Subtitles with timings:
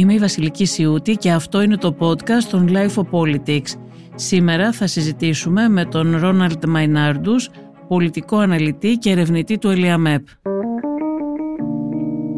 [0.00, 3.68] Είμαι η Βασιλική Σιούτη και αυτό είναι το podcast των Life of Politics.
[4.14, 7.50] Σήμερα θα συζητήσουμε με τον Ρόναλντ Μαϊνάρντους,
[7.88, 10.26] πολιτικό αναλυτή και ερευνητή του ΕΛΙΑΜΕΠ.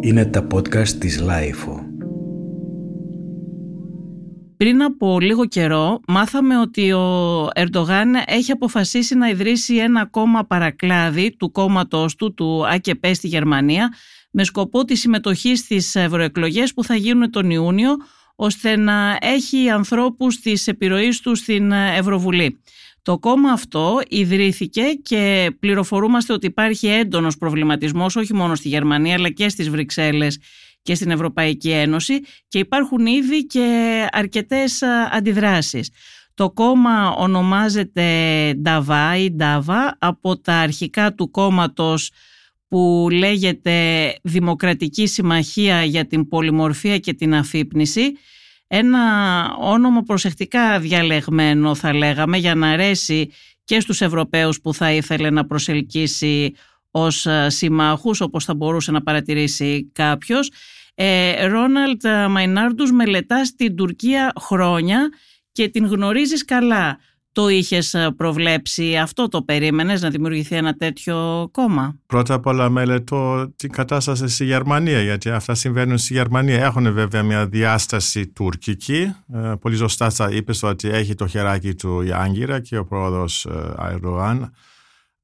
[0.01, 1.93] Είναι τα podcast της Life
[4.62, 11.37] πριν από λίγο καιρό μάθαμε ότι ο Ερντογάν έχει αποφασίσει να ιδρύσει ένα κόμμα παρακλάδι
[11.37, 13.92] του κόμματος του, του ΑΚΕΠ στη Γερμανία,
[14.33, 17.97] με σκοπό τη συμμετοχή στις ευρωεκλογές που θα γίνουν τον Ιούνιο,
[18.37, 22.61] ώστε να έχει ανθρώπους της επιρροής του στην Ευρωβουλή.
[23.03, 29.30] Το κόμμα αυτό ιδρύθηκε και πληροφορούμαστε ότι υπάρχει έντονος προβληματισμός όχι μόνο στη Γερμανία αλλά
[29.30, 30.39] και στις Βρυξέλλες
[30.83, 35.91] και στην Ευρωπαϊκή Ένωση και υπάρχουν ήδη και αρκετές αντιδράσεις.
[36.34, 38.06] Το κόμμα ονομάζεται
[38.59, 42.11] Νταβά ή Ντάβα από τα αρχικά του κόμματος
[42.73, 43.75] που λέγεται
[44.23, 48.12] Δημοκρατική Συμμαχία για την Πολυμορφία και την Αφύπνιση
[48.67, 48.98] ένα
[49.61, 53.31] όνομα προσεκτικά διαλεγμένο θα λέγαμε για να αρέσει
[53.64, 56.55] και στους Ευρωπαίους που θα ήθελε να προσελκύσει
[56.91, 60.51] ως συμμάχους όπως θα μπορούσε να παρατηρήσει κάποιος.
[60.95, 65.09] Ε, Ρόναλτ Μαϊνάρντους μελετάς στην Τουρκία χρόνια
[65.53, 66.98] και την γνωρίζεις καλά.
[67.33, 73.52] Το είχες προβλέψει αυτό, το περίμενες να δημιουργηθεί ένα τέτοιο κόμμα; Πρώτα απ' όλα μελετώ
[73.56, 76.64] την κατάσταση στη Γερμανία, γιατί αυτά συμβαίνουν στη Γερμανία.
[76.64, 79.14] Έχουν βέβαια μια διάσταση τουρκική.
[79.34, 83.46] Ε, πολύ σωστά θα είπες ότι έχει το χεράκι του η Άγκυρα και ο πρόεδρος
[83.77, 84.52] Αερντογάν.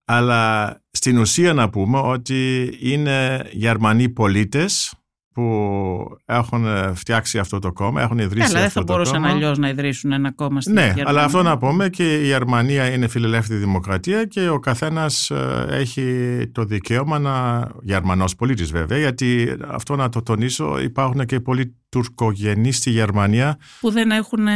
[0.04, 4.92] Αλλά στην ουσία να πούμε ότι είναι Γερμανοί πολίτες
[5.38, 8.98] που έχουν φτιάξει αυτό το κόμμα, έχουν ιδρύσει Καλά, αυτό το κόμμα.
[9.02, 11.04] δεν θα μπορούσαν αλλιώς να ιδρύσουν ένα κόμμα στην Ναι, Γερμανία.
[11.08, 16.04] αλλά αυτό να πούμε και η Γερμανία είναι φιλελεύθερη δημοκρατία και ο καθένας ε, έχει
[16.52, 17.66] το δικαίωμα να.
[17.82, 23.58] Γερμανός πολίτης βέβαια, γιατί αυτό να το τονίσω, υπάρχουν και πολλοί τουρκογενείς στη Γερμανία.
[23.80, 24.46] Που δεν έχουν.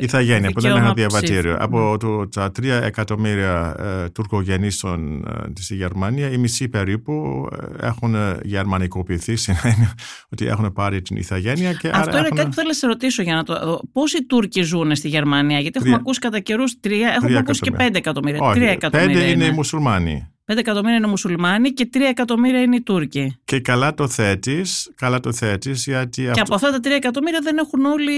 [0.00, 1.56] Ηθαγένεια, που δεν έχουν διαβατήριο.
[1.58, 4.98] Από το, τα τρία εκατομμύρια ε, τουρκογενείς ε,
[5.60, 7.46] στη Γερμανία, η μισή περίπου
[7.80, 9.92] ε, έχουν γερμανικοποιηθεί, σημαίνει
[10.30, 11.72] ότι έχουν πάρει την ηθαγένεια.
[11.72, 12.36] Και Αυτό άρα είναι έχουν...
[12.36, 13.80] κάτι που θέλω να σε ρωτήσω για να το.
[13.92, 16.00] Πόσοι Τούρκοι ζουν στη Γερμανία, Γιατί έχουμε Τρία.
[16.00, 18.40] ακούσει κατά καιρούς τρία, έχουμε ακούσει και πέντε εκατομμύρια.
[18.40, 19.14] Όχι, Τρία εκατομμύρια.
[19.14, 20.28] πέντε είναι οι μουσουλμάνοι.
[20.52, 23.38] 5 εκατομμύρια είναι μουσουλμάνοι και 3 εκατομμύρια είναι οι Τούρκοι.
[23.44, 26.42] Και καλά το θέτεις, καλά το θέτεις γιατί Και αυτό...
[26.42, 28.12] από αυτά τα 3 εκατομμύρια δεν έχουν όλοι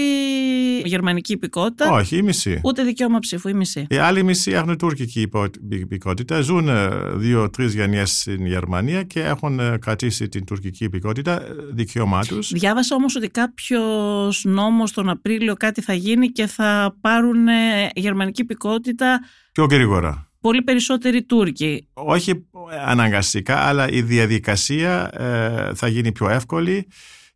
[0.83, 1.91] γερμανική υπηκότητα.
[1.91, 2.59] Όχι, η μισή.
[2.63, 3.87] Ούτε δικαίωμα ψήφου, η μισή.
[3.89, 9.59] Οι άλλοι μισοί έχουν τουρκική υπο- υπηκότητα, ζουν ε, δύο-τρει γενιές στην Γερμανία και έχουν
[9.59, 12.51] ε, κρατήσει την τουρκική υπηκότητα, ε, δικαίωμά τους.
[12.51, 18.41] Διάβασα όμως ότι κάποιος νόμος τον Απρίλιο κάτι θα γίνει και θα πάρουν ε, γερμανική
[18.41, 19.19] υπηκότητα
[19.51, 20.27] Πιο γρήγορα.
[20.43, 21.87] Πολύ περισσότεροι Τούρκοι.
[21.93, 22.45] Όχι
[22.85, 26.87] αναγκαστικά, αλλά η διαδικασία ε, θα γίνει πιο εύκολη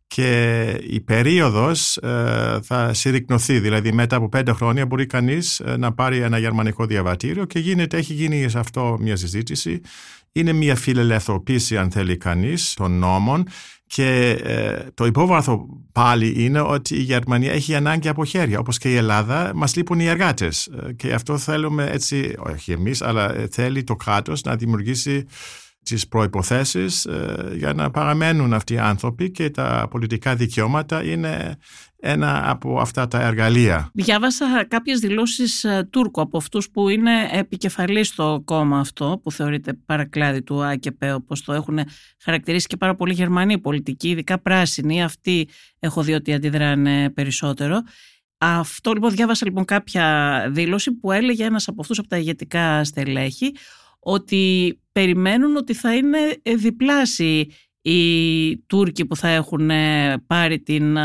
[0.06, 3.58] και η περίοδος ε, θα συρρυκνωθεί.
[3.58, 7.96] Δηλαδή μετά από πέντε χρόνια μπορεί κανείς ε, να πάρει ένα γερμανικό διαβατήριο και γίνεται,
[7.96, 9.80] έχει γίνει σε αυτό μια συζήτηση.
[10.32, 13.44] Είναι μια φιλελευθερωποίηση αν θέλει κανείς των νόμων
[13.88, 18.90] και ε, το υπόβαθρο πάλι είναι ότι η Γερμανία έχει ανάγκη από χέρια, όπως και
[18.90, 20.66] η Ελλάδα, μας λείπουν οι εργάτες.
[20.66, 25.26] Ε, Και αυτό θέλουμε έτσι, όχι εμείς, αλλά ε, θέλει το κράτος να δημιουργήσει
[25.82, 31.56] τις προϋποθέσεις ε, για να παραμένουν αυτοί οι άνθρωποι και τα πολιτικά δικαιώματα είναι
[32.00, 33.90] ένα από αυτά τα εργαλεία.
[33.94, 39.72] Διάβασα κάποιες δηλώσεις ε, Τούρκου από αυτούς που είναι επικεφαλής στο κόμμα αυτό που θεωρείται
[39.72, 41.80] παρακλάδι του ΑΚΕΠ όπως το έχουν
[42.22, 45.48] χαρακτηρίσει και πάρα πολλοί Γερμανοί πολιτικοί, ειδικά πράσινοι, αυτοί
[45.78, 47.82] έχω δει ότι αντιδράνε περισσότερο.
[48.38, 53.54] Αυτό λοιπόν διάβασα λοιπόν κάποια δήλωση που έλεγε ένας από αυτούς από τα ηγετικά στελέχη
[53.98, 56.18] ότι περιμένουν ότι θα είναι
[56.56, 59.70] διπλάσιοι οι Τούρκοι που θα έχουν
[60.26, 60.96] πάρει την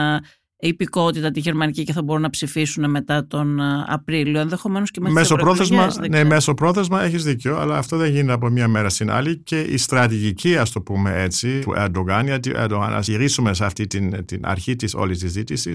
[0.67, 4.39] υπηκότητα τη γερμανική και θα μπορούν να ψηφίσουν μετά τον Απρίλιο.
[4.39, 6.27] Ενδεχομένως και μετά Μέσω πρόθεσμα, δεν ναι, ξέρω.
[6.27, 9.37] μέσω πρόθεσμα έχεις δίκιο, αλλά αυτό δεν γίνεται από μία μέρα στην άλλη.
[9.37, 13.65] Και η στρατηγική, ας το πούμε έτσι, του Ερντογάν, γιατί ο Ερντογάν, ας γυρίσουμε σε
[13.65, 15.73] αυτή την, την αρχή της όλης συζήτηση,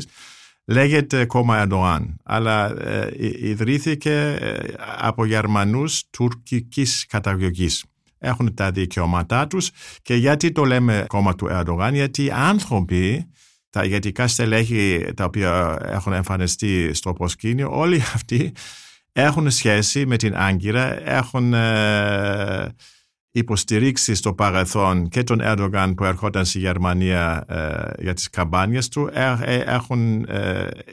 [0.64, 3.08] λέγεται κόμμα Ερντογάν, αλλά ε,
[3.40, 4.54] ιδρύθηκε ε,
[4.98, 7.84] από Γερμανούς τουρκικής καταγωγής.
[8.18, 9.70] Έχουν τα δικαιώματά τους
[10.02, 13.26] και γιατί το λέμε κόμμα του Ερντογάν, γιατί οι άνθρωποι,
[13.70, 18.52] τα ηγετικά στελέχη τα οποία έχουν εμφανιστεί στο προσκήνιο, όλοι αυτοί
[19.12, 22.74] έχουν σχέση με την Άγκυρα, έχουν ε,
[23.30, 29.10] υποστηρίξει στο παρελθόν και τον Ερντογάν που ερχόταν στη Γερμανία ε, για τις καμπάνιες του.
[29.12, 30.26] Ε, ε, έχουν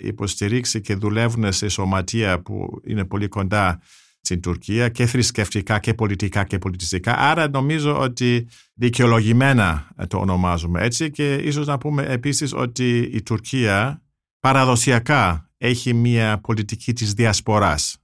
[0.02, 3.82] υποστηρίξει και δουλεύουν σε σωματεία που είναι πολύ κοντά
[4.26, 7.18] στην Τουρκία και θρησκευτικά και πολιτικά και πολιτιστικά.
[7.18, 14.02] Άρα νομίζω ότι δικαιολογημένα το ονομάζουμε έτσι και ίσως να πούμε επίσης ότι η Τουρκία
[14.40, 17.98] παραδοσιακά έχει μια πολιτική της διασποράς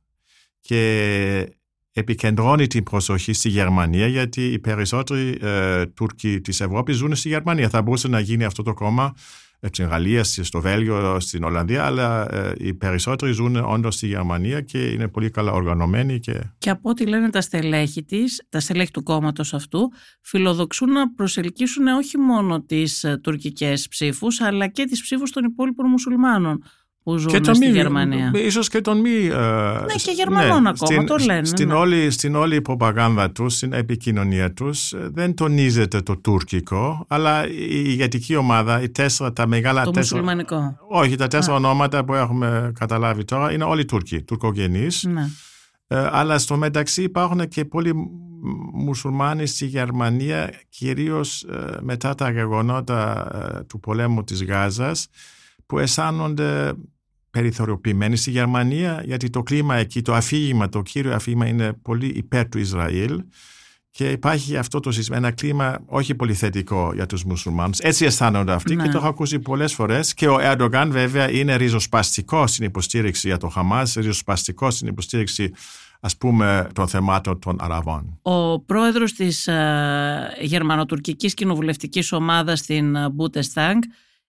[0.59, 1.55] και
[1.93, 7.69] επικεντρώνει την προσοχή στη Γερμανία γιατί οι περισσότεροι ε, Τούρκοι της Ευρώπης ζουν στη Γερμανία.
[7.69, 9.13] Θα μπορούσε να γίνει αυτό το κόμμα
[9.67, 14.83] στην Γαλλία, στο Βέλγιο, στην Ολλανδία, αλλά ε, οι περισσότεροι ζουν όντως στη Γερμανία και
[14.83, 16.19] είναι πολύ καλά οργανωμένοι.
[16.19, 16.41] Και...
[16.57, 19.91] και από ό,τι λένε τα στελέχη της, τα στελέχη του κόμματος αυτού,
[20.21, 25.89] φιλοδοξούν να προσελκύσουν όχι μόνο τις ε, τουρκικές ψήφους, αλλά και τις ψήφους των υπόλοιπων
[25.89, 26.63] μουσουλμάνων
[27.03, 28.31] που ζουν και στη μη, Γερμανία.
[28.35, 29.09] Ίσως και τον μη...
[29.09, 31.45] Ε, ναι, και Γερμανών ναι, ακόμα, στην, το λένε.
[31.45, 31.73] Στην, ναι.
[31.73, 37.83] όλη, στην όλη προπαγάνδα τους, στην επικοινωνία τους, ε, δεν τονίζεται το τουρκικό, αλλά η
[37.85, 40.21] ηγετική ομάδα, οι τέσσερα, τα μεγάλα το τέσσερα...
[40.21, 40.77] μουσουλμανικό.
[40.89, 45.03] Όχι, τα τέσσερα ονόματα που έχουμε καταλάβει τώρα είναι όλοι Τούρκοι, τουρκογενείς.
[45.03, 45.29] Ναι.
[45.87, 47.93] Ε, αλλά στο μεταξύ υπάρχουν και πολλοί
[48.73, 55.07] μουσουλμάνοι στη Γερμανία, κυρίως ε, μετά τα γεγονότα ε, του πολέμου της Γάζας,
[55.65, 56.73] που αισθάνονται
[57.31, 62.49] περιθωριοποιημένοι στη Γερμανία γιατί το κλίμα εκεί, το αφήγημα, το κύριο αφήγημα είναι πολύ υπέρ
[62.49, 63.23] του Ισραήλ
[63.91, 67.79] και υπάρχει αυτό το σύστημα, ένα κλίμα όχι πολύ θετικό για τους μουσουλμάνους.
[67.79, 68.83] Έτσι αισθάνονται αυτοί ναι.
[68.83, 73.37] και το έχω ακούσει πολλές φορές και ο Ερντογάν βέβαια είναι ριζοσπαστικός στην υποστήριξη για
[73.37, 75.53] το Χαμάς, ριζοσπαστικός στην υποστήριξη
[75.99, 78.19] ας πούμε των θεμάτων των Αραβών.
[78.21, 79.53] Ο πρόεδρος της uh,
[80.41, 83.75] γερμανοτουρκικής κοινοβουλευτικής ομάδας στην uh, Bundestag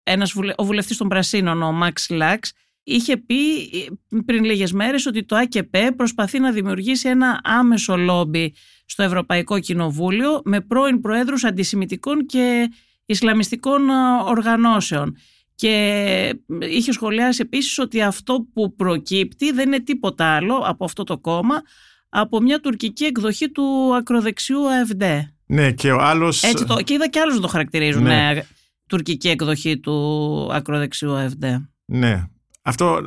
[0.03, 2.53] ένας ο βουλευτής των Πρασίνων, ο Μαξ Λάξ,
[2.83, 3.87] είχε πει ε,
[4.25, 10.41] πριν λίγες μέρες ότι το ΑΚΠ προσπαθεί να δημιουργήσει ένα άμεσο λόμπι στο Ευρωπαϊκό Κοινοβούλιο
[10.45, 12.73] με πρώην προέδρους αντισημιτικών και
[13.07, 13.93] Ισλαμιστικών ε,
[14.25, 15.17] οργανώσεων.
[15.55, 21.19] Και είχε σχολιάσει επίσης ότι αυτό που προκύπτει δεν είναι τίποτα άλλο από αυτό το
[21.19, 21.63] κόμμα
[22.09, 25.03] από μια τουρκική εκδοχή του ακροδεξιού ΑΕΒΔ.
[25.47, 26.43] Ναι, και ο άλλος...
[26.43, 28.03] Έτσι το, και είδα και άλλους να το χαρακτηρίζουν.
[28.03, 28.31] Ναι.
[28.31, 28.47] Ε,
[28.89, 31.45] τουρκική εκδοχή του ακροδεξιού ΑΕΒΔ.
[31.85, 32.29] Ναι.
[32.65, 33.01] Αυτό,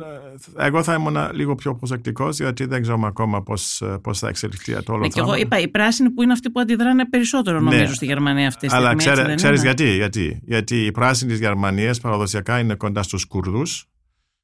[0.56, 4.92] εγώ θα ήμουν λίγο πιο προσεκτικός, γιατί δεν ξέρουμε ακόμα πώς πώς θα εξελιχθεί το
[4.92, 7.94] όλο ναι, Και εγώ είπα, οι πράσινοι που είναι αυτοί που αντιδράνε περισσότερο, νομίζω, ναι.
[7.94, 8.86] στη Γερμανία αυτή τη στιγμή.
[8.86, 10.40] Αλλά ξέρεις γιατί, γιατί.
[10.44, 13.88] Γιατί οι πράσινοι της Γερμανίας παραδοσιακά είναι κοντά στους Κούρδους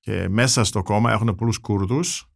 [0.01, 2.32] και μέσα στο κόμμα έχουν πολλούς Κούρδους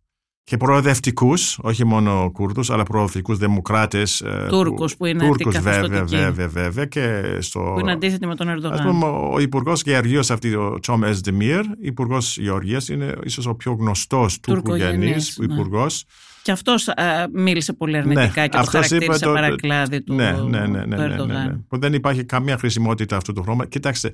[0.47, 4.21] και προοδευτικούς, όχι μόνο Κούρδους, αλλά προοδευτικούς δημοκράτες.
[4.21, 8.49] Ε, Τούρκους που είναι Τούρκους, βέβαια, βέβαια, βέβαια, και στο, Που είναι αντίθετοι με τον
[8.49, 8.73] Ερντογάν.
[8.73, 13.73] Ας πούμε, ο Υπουργός Γεωργία, αυτή, ο Τσόμ Εσδημίρ, Υπουργός Γεωργίας, είναι ίσως ο πιο
[13.73, 15.45] γνωστός τουρκογενή ναι.
[15.45, 16.05] υπουργός.
[16.43, 16.89] Και αυτός
[17.33, 21.07] μίλησε πολύ αρνητικά ναι, και το χαρακτήρισε το, παρακλάδι του, ναι, ναι, ναι, ναι, ναι,
[21.07, 23.67] ναι, ναι, Που δεν υπάρχει καμία χρησιμότητα αυτού του χρώμα.
[23.67, 24.13] Κοιτάξτε,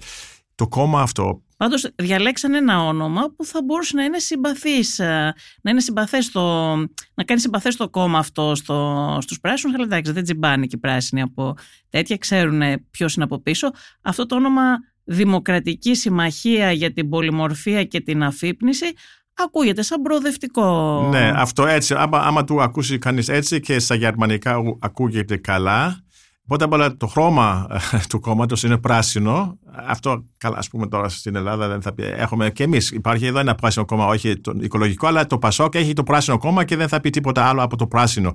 [0.54, 1.42] το κόμμα αυτό.
[1.56, 6.74] Πάντως διαλέξαν ένα όνομα που θα μπορούσε να είναι συμπαθής, ε, να είναι συμπαθές στο,
[7.14, 10.78] να κάνει συμπαθές το κόμμα αυτό στο, στους πράσινους, αλλά εντάξει δεν τσιμπάνε και οι
[10.78, 11.54] πράσινοι από
[11.90, 13.70] τέτοια, ξέρουν ποιος είναι από πίσω.
[14.02, 14.62] Αυτό το όνομα
[15.04, 18.86] Δημοκρατική Συμμαχία για την Πολυμορφία και την Αφύπνιση
[19.34, 21.00] ακούγεται σαν προοδευτικό.
[21.10, 26.04] Ναι, αυτό έτσι, άμα, άμα του ακούσει κανείς έτσι και στα γερμανικά ακούγεται καλά,
[26.52, 29.58] Πρώτα απ' όλα το χρώμα ε, του κόμματος είναι πράσινο.
[29.86, 32.02] Αυτό, καλά, ας πούμε τώρα στην Ελλάδα δεν θα πει.
[32.02, 32.90] Έχουμε και εμείς.
[32.90, 36.64] Υπάρχει εδώ ένα πράσινο κόμμα, όχι το οικολογικό, αλλά το Πασόκ έχει το πράσινο κόμμα
[36.64, 38.32] και δεν θα πει τίποτα άλλο από το πράσινο.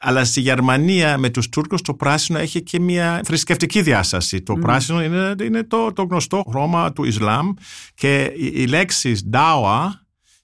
[0.00, 4.42] Αλλά στη Γερμανία με τους Τούρκους το πράσινο έχει και μια θρησκευτική διάσταση.
[4.42, 7.50] Το πράσινο είναι, είναι το, το γνωστό χρώμα του Ισλάμ
[7.94, 9.88] και η, η λέξη «dawa»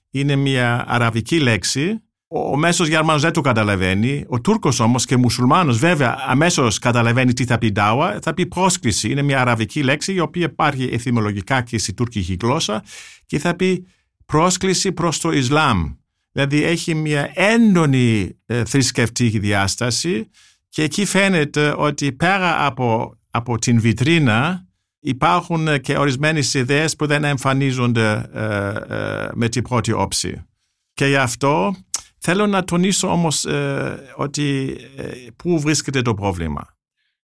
[0.09, 2.01] είναι μια αραβική λέξη
[2.33, 4.25] ο μέσος Γερμανός δεν το καταλαβαίνει.
[4.27, 8.19] Ο Τούρκος όμως και μουσουλμάνος βέβαια αμέσως καταλαβαίνει τι θα πει ντάουα.
[8.21, 9.09] Θα πει πρόσκληση.
[9.09, 12.83] Είναι μια αραβική λέξη η οποία υπάρχει εθιμολογικά και στη τουρκική γλώσσα
[13.25, 13.87] και θα πει
[14.25, 15.93] πρόσκληση προς το Ισλάμ.
[16.31, 20.29] Δηλαδή έχει μια έντονη ε, θρησκευτική διάσταση
[20.69, 24.65] και εκεί φαίνεται ότι πέρα από, από την βιτρίνα
[24.99, 30.45] υπάρχουν και ορισμένες ιδέες που δεν εμφανίζονται ε, ε, με την πρώτη όψη.
[30.93, 31.75] Και γι' αυτό
[32.23, 36.77] Θέλω να τονίσω όμως ε, ότι ε, πού βρίσκεται το πρόβλημα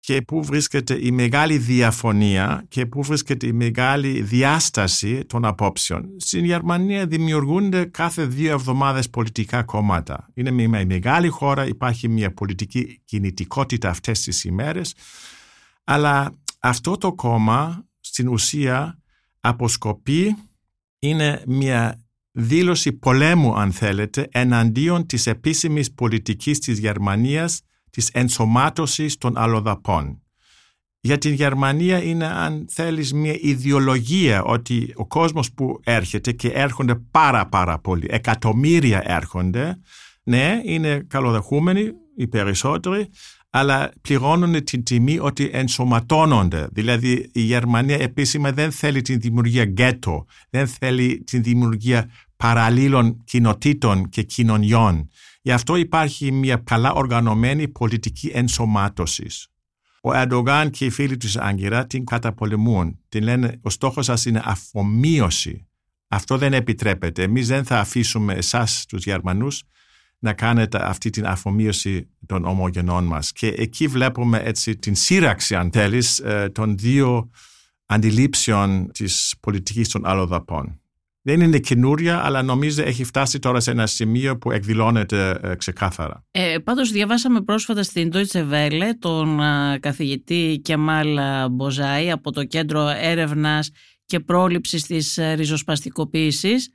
[0.01, 6.11] και πού βρίσκεται η μεγάλη διαφωνία και πού βρίσκεται η μεγάλη διάσταση των απόψεων.
[6.17, 10.29] Στην Γερμανία δημιουργούνται κάθε δύο εβδομάδες πολιτικά κόμματα.
[10.35, 14.95] Είναι μια μεγάλη χώρα, υπάρχει μια πολιτική κινητικότητα αυτές τις ημέρες,
[15.85, 18.99] αλλά αυτό το κόμμα στην ουσία
[19.41, 20.37] αποσκοπεί
[20.99, 22.01] είναι μια
[22.33, 27.61] δήλωση πολέμου αν θέλετε εναντίον της επίσημης πολιτικής της Γερμανίας
[27.91, 30.23] της ενσωμάτωσης των αλλοδαπών.
[31.03, 36.95] Για την Γερμανία είναι αν θέλεις μια ιδεολογία ότι ο κόσμος που έρχεται και έρχονται
[36.95, 39.79] πάρα πάρα πολλοί, εκατομμύρια έρχονται,
[40.23, 43.09] ναι, είναι καλοδεχούμενοι οι περισσότεροι,
[43.51, 46.69] αλλά πληρώνουν την τιμή ότι ενσωματώνονται.
[46.73, 54.09] Δηλαδή η Γερμανία επίσημα δεν θέλει την δημιουργία γκέτο, δεν θέλει την δημιουργία παραλλήλων κοινοτήτων
[54.09, 55.09] και κοινωνιών.
[55.43, 59.49] Γι' αυτό υπάρχει μια καλά οργανωμένη πολιτική ενσωμάτωσης.
[60.03, 62.99] Ο Ερντογάν και οι φίλοι του Άγκυρα την καταπολεμούν.
[63.09, 65.69] Την λένε ο στόχος σας είναι αφομοίωση.
[66.09, 67.23] Αυτό δεν επιτρέπεται.
[67.23, 69.63] Εμείς δεν θα αφήσουμε εσάς τους Γερμανούς
[70.23, 73.33] να κάνετε αυτή την αφομοίωση των ομογενών μας.
[73.33, 77.31] Και εκεί βλέπουμε έτσι την σύραξη, αν θέλεις, ε, των δύο
[77.87, 80.81] αντιλήψεων της πολιτικής των αλλοδαπών.
[81.23, 86.25] Δεν είναι καινούρια, αλλά νομίζω έχει φτάσει τώρα σε ένα σημείο που εκδηλώνεται ε, ξεκάθαρα.
[86.31, 91.19] Ε, πάντως διαβάσαμε πρόσφατα στην Deutsche Welle τον ε, καθηγητή Κεμάλ
[91.51, 93.71] Μποζάη από το Κέντρο Έρευνας
[94.05, 96.75] και Πρόληψης της Ριζοσπαστικοποίησης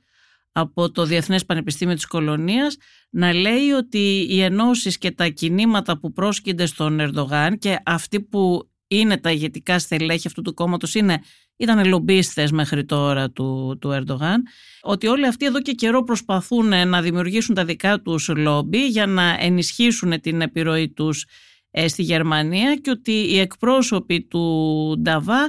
[0.58, 2.76] από το Διεθνές Πανεπιστήμιο της Κολονίας
[3.10, 8.70] να λέει ότι οι ενώσεις και τα κινήματα που πρόσκυνται στον Ερντογάν και αυτοί που
[8.86, 11.22] είναι τα ηγετικά στελέχη αυτού του κόμματος είναι,
[11.56, 14.42] ήταν λομπίστες μέχρι τώρα του, του Ερντογάν
[14.82, 19.36] ότι όλοι αυτοί εδώ και καιρό προσπαθούν να δημιουργήσουν τα δικά τους λόμπι για να
[19.40, 21.26] ενισχύσουν την επιρροή τους
[21.70, 25.48] ε, στη Γερμανία και ότι οι εκπρόσωποι του Νταβά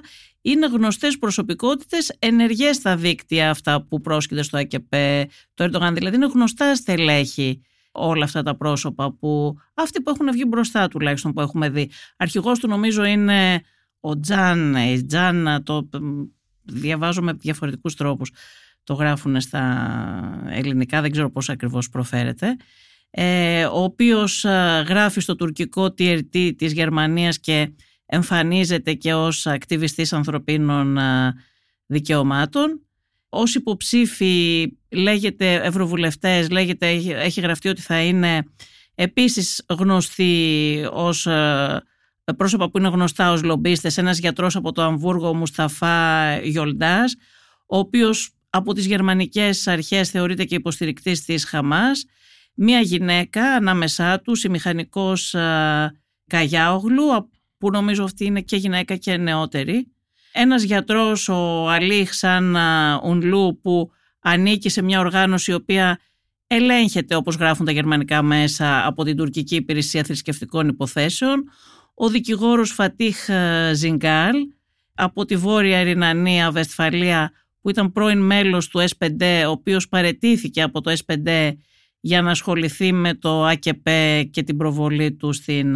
[0.51, 4.89] είναι γνωστές προσωπικότητες ενεργές στα δίκτυα αυτά που πρόσκειται στο ΑΚΕΠ
[5.53, 5.93] το Ερντογάν.
[5.93, 7.61] Δηλαδή είναι γνωστά στελέχη
[7.91, 11.89] όλα αυτά τα πρόσωπα που αυτοί που έχουν βγει μπροστά τουλάχιστον που έχουμε δει.
[12.17, 13.61] Αρχηγός του νομίζω είναι
[13.99, 15.89] ο Τζαν, η Τζαν το
[16.63, 18.31] διαβάζω με διαφορετικούς τρόπους
[18.83, 22.57] το γράφουν στα ελληνικά, δεν ξέρω πώς ακριβώς προφέρεται
[23.09, 27.71] ε, ο οποίος ε, γράφει στο τουρκικό TRT της Γερμανίας και
[28.09, 30.97] εμφανίζεται και ως ακτιβιστής ανθρωπίνων
[31.85, 32.81] δικαιωμάτων.
[33.29, 38.43] Ως υποψήφοι λέγεται ευρωβουλευτές, λέγεται, έχει γραφτεί ότι θα είναι
[38.95, 41.27] επίσης γνωστοί ως
[42.37, 47.15] πρόσωπα που είναι γνωστά ως λομπίστες, ένας γιατρός από το Αμβούργο, Μουσταφά Γιολντάς,
[47.65, 52.05] ο οποίος από τις γερμανικές αρχές θεωρείται και υποστηρικτής της Χαμάς,
[52.53, 55.35] μία γυναίκα ανάμεσά τους, η μηχανικός
[56.27, 59.91] Καγιάογλου, που νομίζω αυτή είναι και γυναίκα και νεότερη.
[60.31, 62.55] Ένας γιατρός, ο Αλίχ Σαν
[63.03, 65.99] Ουνλού, που ανήκει σε μια οργάνωση η οποία
[66.47, 71.43] ελέγχεται, όπως γράφουν τα γερμανικά μέσα, από την τουρκική υπηρεσία θρησκευτικών υποθέσεων.
[71.93, 73.29] Ο δικηγόρος Φατίχ
[73.73, 74.35] Ζιγκάλ,
[74.93, 80.81] από τη Βόρεια Ρινανία, Βεσφαλία, που ήταν πρώην μέλος του S5, ο οποίος παρετήθηκε από
[80.81, 81.51] το S5
[81.99, 83.87] για να ασχοληθεί με το ΑΚΠ
[84.31, 85.75] και την προβολή του στην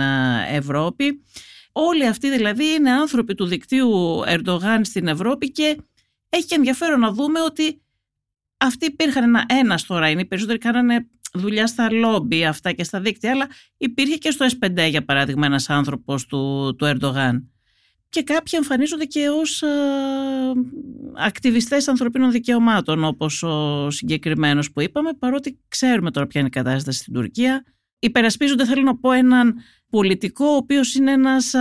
[0.52, 1.24] Ευρώπη.
[1.72, 5.78] Όλοι αυτοί δηλαδή είναι άνθρωποι του δικτύου Ερντογάν στην Ευρώπη και
[6.30, 7.82] έχει και ενδιαφέρον να δούμε ότι
[8.58, 13.00] αυτοί υπήρχαν ένα ένας τώρα είναι, οι περισσότεροι κάνανε δουλειά στα λόμπι αυτά και στα
[13.00, 13.48] δίκτυα, αλλά
[13.78, 17.52] υπήρχε και στο S5 για παράδειγμα ένας άνθρωπος του, του Ερντογάν.
[18.10, 19.68] Και κάποιοι εμφανίζονται και ως α,
[21.16, 27.00] ακτιβιστές ανθρωπίνων δικαιωμάτων όπως ο συγκεκριμένος που είπαμε, παρότι ξέρουμε τώρα ποια είναι η κατάσταση
[27.00, 27.66] στην Τουρκία.
[28.00, 29.56] Υπερασπίζονται, θέλω να πω, έναν
[29.92, 31.54] πολιτικό ο οποίος είναι ένας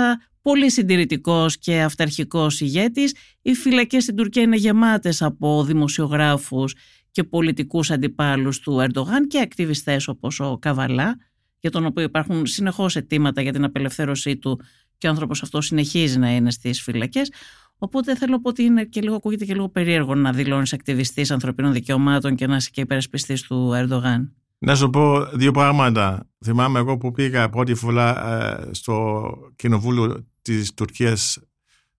[0.43, 3.15] πολύ συντηρητικός και αυταρχικός ηγέτης.
[3.43, 6.75] Οι φυλακές στην Τουρκία είναι γεμάτες από δημοσιογράφους
[7.11, 11.17] και πολιτικούς αντιπάλους του Ερντογάν και ακτιβιστές όπως ο Καβαλά,
[11.61, 14.61] για τον οποίο υπάρχουν συνεχώς αιτήματα για την απελευθέρωσή του
[14.99, 17.33] και ο άνθρωπος αυτός συνεχίζει να είναι στις φυλακές.
[17.79, 21.31] Οπότε θέλω να πω ότι είναι και λίγο, ακούγεται και λίγο περίεργο να δηλώνεις ακτιβιστής
[21.31, 24.35] ανθρωπίνων δικαιωμάτων και να είσαι και υπερασπιστής του Ερντογάν.
[24.63, 26.29] Να σου πω δύο πράγματα.
[26.45, 31.39] Θυμάμαι εγώ που πήγα πρώτη φορά ε, στο κοινοβούλιο της Τουρκίας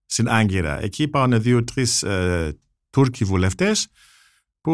[0.06, 0.82] στην Άγκυρα.
[0.82, 2.58] Εκεί υπάρχουν δύο-τρεις ε,
[2.90, 3.88] Τούρκοι βουλευτές
[4.60, 4.72] που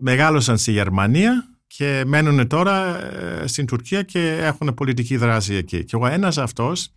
[0.00, 5.84] μεγάλωσαν στη Γερμανία και μένουν τώρα ε, στην Τουρκία και έχουν πολιτική δράση εκεί.
[5.84, 6.88] Και ο ένας αυτός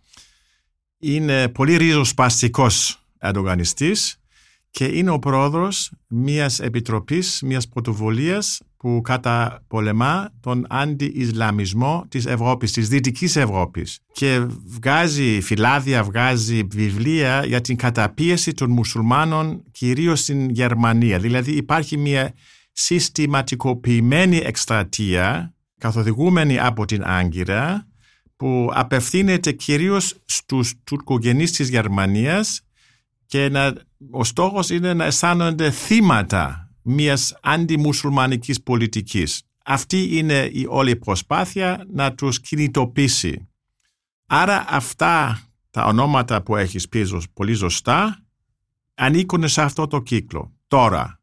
[0.98, 4.23] είναι πολύ ριζοσπαστικός αντογανιστής
[4.74, 12.88] και είναι ο πρόεδρος μιας επιτροπής, μιας πρωτοβουλίας που καταπολεμά τον αντι-Ισλαμισμό της Ευρώπης, της
[12.88, 21.18] Δυτικής Ευρώπης και βγάζει φυλάδια, βγάζει βιβλία για την καταπίεση των μουσουλμάνων κυρίως στην Γερμανία.
[21.18, 22.34] Δηλαδή υπάρχει μια
[22.72, 27.86] συστηματικοποιημένη εκστρατεία καθοδηγούμενη από την Άγκυρα
[28.36, 32.60] που απευθύνεται κυρίως στους τουρκογενείς της Γερμανίας
[33.26, 33.72] και να,
[34.10, 39.42] ο στόχος είναι να αισθάνονται θύματα μιας αντιμουσουλμανικής πολιτικής.
[39.64, 43.48] Αυτή είναι η όλη προσπάθεια να τους κινητοποιήσει.
[44.26, 48.24] Άρα αυτά τα ονόματα που έχεις πει πολύ ζωστά
[48.94, 50.52] ανήκουν σε αυτό το κύκλο.
[50.66, 51.18] Τώρα,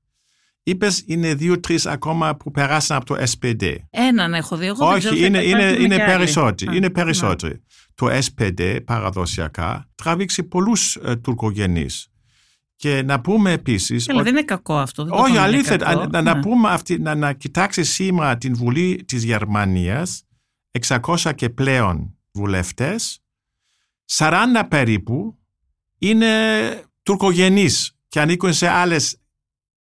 [0.63, 3.75] Είπες είναι δύο-τρει ακόμα που περάσαν από το SPD.
[3.89, 4.65] Έναν έχω δει.
[4.65, 6.77] Εγώ Όχι, είναι, είναι, είναι περισσότεροι.
[6.77, 7.63] Είναι περισσότεροι.
[7.95, 12.10] Το SPD παραδοσιακά τράβηξε πολλούς ε, τουρκογενείς.
[12.81, 14.09] Και να πούμε επίσης.
[14.09, 15.03] Αλλά δεν είναι κακό αυτό.
[15.03, 16.07] Δεν όχι, αλήθεια.
[16.11, 20.23] Να, να, πούμε αυτή, να, να κοιτάξει σήμερα την Βουλή της Γερμανίας,
[20.87, 23.19] 600 και πλέον βουλευτές,
[24.17, 24.33] 40
[24.69, 25.37] περίπου
[25.97, 26.27] είναι
[27.03, 29.17] τουρκογενείς και ανήκουν σε άλλες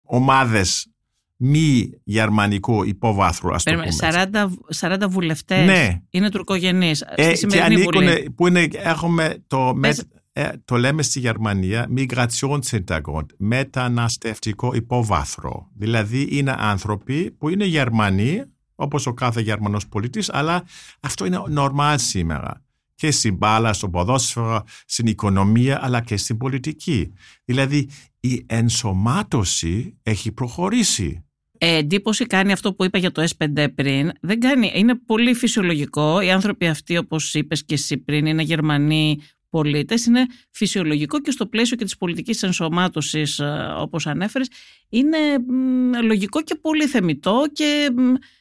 [0.02, 0.88] ομάδες
[1.36, 3.88] μη γερμανικού υποβάθρου, ας το πούμε.
[4.00, 4.50] 40,
[4.80, 6.02] 40 βουλευτές ναι.
[6.10, 7.02] είναι τουρκογενείς.
[7.02, 9.96] Ε, και ανήκουν, που είναι, έχουμε το, με, ε,
[10.66, 15.70] το λέμε στη Γερμανία Migrationshintergrund, μεταναστευτικό υποβάθρο.
[15.76, 18.44] Δηλαδή είναι άνθρωποι που είναι Γερμανοί,
[18.76, 20.64] όπως ο κάθε Γερμανός πολίτης, αλλά
[21.00, 22.66] αυτό είναι normal σήμερα
[22.98, 27.14] και στην μπάλα, στο ποδόσφαιρο, στην οικονομία αλλά και στην πολιτική.
[27.46, 27.90] Δηλαδή
[28.20, 31.22] η ενσωμάτωση έχει προχωρήσει.
[31.58, 34.12] Ε, εντύπωση κάνει αυτό που είπα για το S5 πριν.
[34.22, 36.22] Δεν κάνει, είναι πολύ φυσιολογικό.
[36.22, 40.06] Οι άνθρωποι αυτοί, όπως είπες και εσύ πριν, είναι Γερμανοί πολίτες.
[40.06, 44.50] Είναι φυσιολογικό και στο πλαίσιο και της πολιτικής ενσωμάτωσης, ε, όπως ανέφερες,
[44.90, 45.18] είναι
[46.04, 47.90] λογικό και πολύ θεμητό και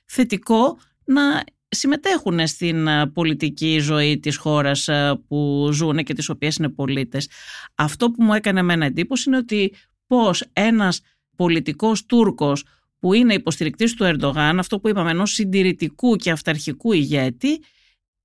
[0.06, 6.56] θετικό να συμμετέχουν στην ε, πολιτική ζωή της χώρας ε, που ζουν και τις οποίες
[6.56, 7.30] είναι πολίτες.
[7.74, 9.74] Αυτό που μου έκανε εμένα εντύπωση είναι ότι
[10.06, 11.00] πώς ένας
[11.36, 12.64] πολιτικός Τούρκος
[12.98, 17.62] που είναι υποστηρικτής του Ερντογάν, αυτό που είπαμε ενός συντηρητικού και αυταρχικού ηγέτη,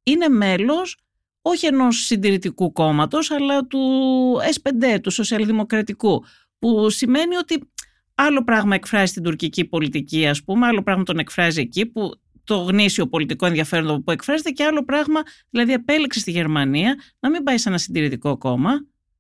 [0.03, 0.97] είναι μέλος
[1.41, 3.79] όχι ενός συντηρητικού κόμματος, αλλά του
[4.53, 6.23] S5, του σοσιαλδημοκρατικού,
[6.59, 7.71] που σημαίνει ότι
[8.15, 12.11] άλλο πράγμα εκφράζει την τουρκική πολιτική, ας πούμε, άλλο πράγμα τον εκφράζει εκεί, που
[12.43, 17.43] το γνήσιο πολιτικό ενδιαφέρον που εκφράζεται και άλλο πράγμα, δηλαδή επέλεξε στη Γερμανία να μην
[17.43, 18.71] πάει σε ένα συντηρητικό κόμμα.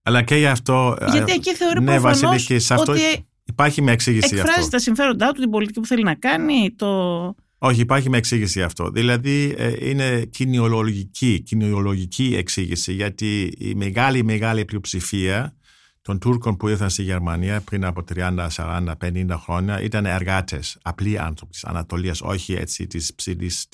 [0.03, 0.97] Αλλά και γι' αυτό.
[1.11, 4.69] Γιατί εκεί θεωρεί ναι, Βασίλη, και σε αυτό ότι υπάρχει με εξήγηση εκφράζει αυτό.
[4.69, 7.35] τα συμφέροντά του, την πολιτική που θέλει να κάνει, το.
[7.63, 8.89] Όχι, υπάρχει με εξήγηση αυτό.
[8.89, 15.55] Δηλαδή ε, είναι κοινιολογική, κοινιολογική εξήγηση γιατί η μεγάλη μεγάλη πλειοψηφία
[16.01, 21.19] των Τούρκων που ήρθαν στη Γερμανία πριν από 30, 40, 50 χρόνια ήταν εργάτες, απλοί
[21.19, 23.67] άνθρωποι της Ανατολίας, όχι έτσι της ψηλής,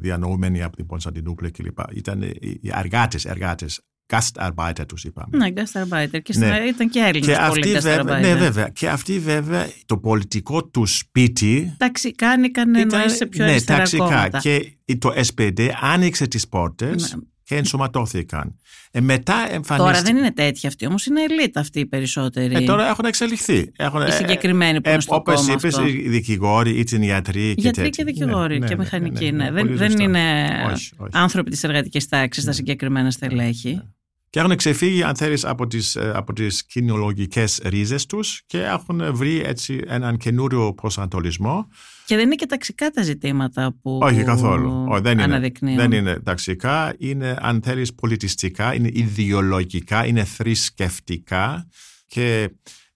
[0.00, 1.78] διανοούμενη από την Κωνσταντινούπολη κλπ.
[1.92, 3.80] Ήταν οι εργάτες, εργάτες.
[4.06, 5.36] Gastarbeiter τους είπαμε.
[5.36, 6.22] Ναι, Gastarbeiter.
[6.22, 6.62] Και ναι.
[6.66, 8.68] ήταν και Έλληνες και αυτοί βέβαια, Ναι, βέβαια.
[8.68, 11.74] Και αυτοί βέβαια το πολιτικό του σπίτι.
[11.76, 14.04] Ταξικά ανήκαν ήταν, σε πιο ναι, ταξικά.
[14.04, 14.38] Κόμματα.
[14.38, 17.14] Και το SPD άνοιξε τις πόρτες.
[17.14, 18.56] Ναι και ενσωματώθηκαν.
[18.90, 19.76] Ε, μετά εμφανίστηκε...
[19.76, 22.54] Τώρα δεν είναι τέτοια αυτή, όμως είναι ελίτ αυτοί οι περισσότεροι.
[22.54, 23.72] Ε, τώρα έχουν εξελιχθεί.
[23.76, 27.60] Έχουν, οι συγκεκριμένοι που ε, είναι στο Όπως είπες, οι δικηγόροι, ή οι γιατροί και
[27.60, 29.44] Γιατροί και δικηγόροι ναι, και ναι, μηχανικοί, ναι.
[29.44, 29.62] ναι, ναι.
[29.62, 31.10] Δεν, δεν είναι όχι, όχι.
[31.12, 33.82] άνθρωποι της εργατικής τάξης τα συγκεκριμένα στελέχη.
[34.30, 39.42] Και έχουν ξεφύγει, αν θέλεις, από τις, από τις κοινολογικές ρίζες τους και έχουν βρει
[39.44, 41.68] έτσι έναν καινούριο προσανατολισμό
[42.06, 44.86] και δεν είναι και ταξικά τα ζητήματα που Όχι καθόλου.
[44.88, 46.94] Όχι, δεν, είναι, δεν είναι ταξικά.
[46.98, 51.68] Είναι, αν θέλεις, πολιτιστικά, είναι ιδεολογικά, είναι θρησκευτικά.
[52.06, 52.50] Και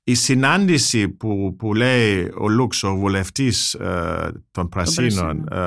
[0.04, 5.58] η συνάντηση που, που λέει ο Λούξ, ο βουλευτής ε, των Πρασίνων, ε,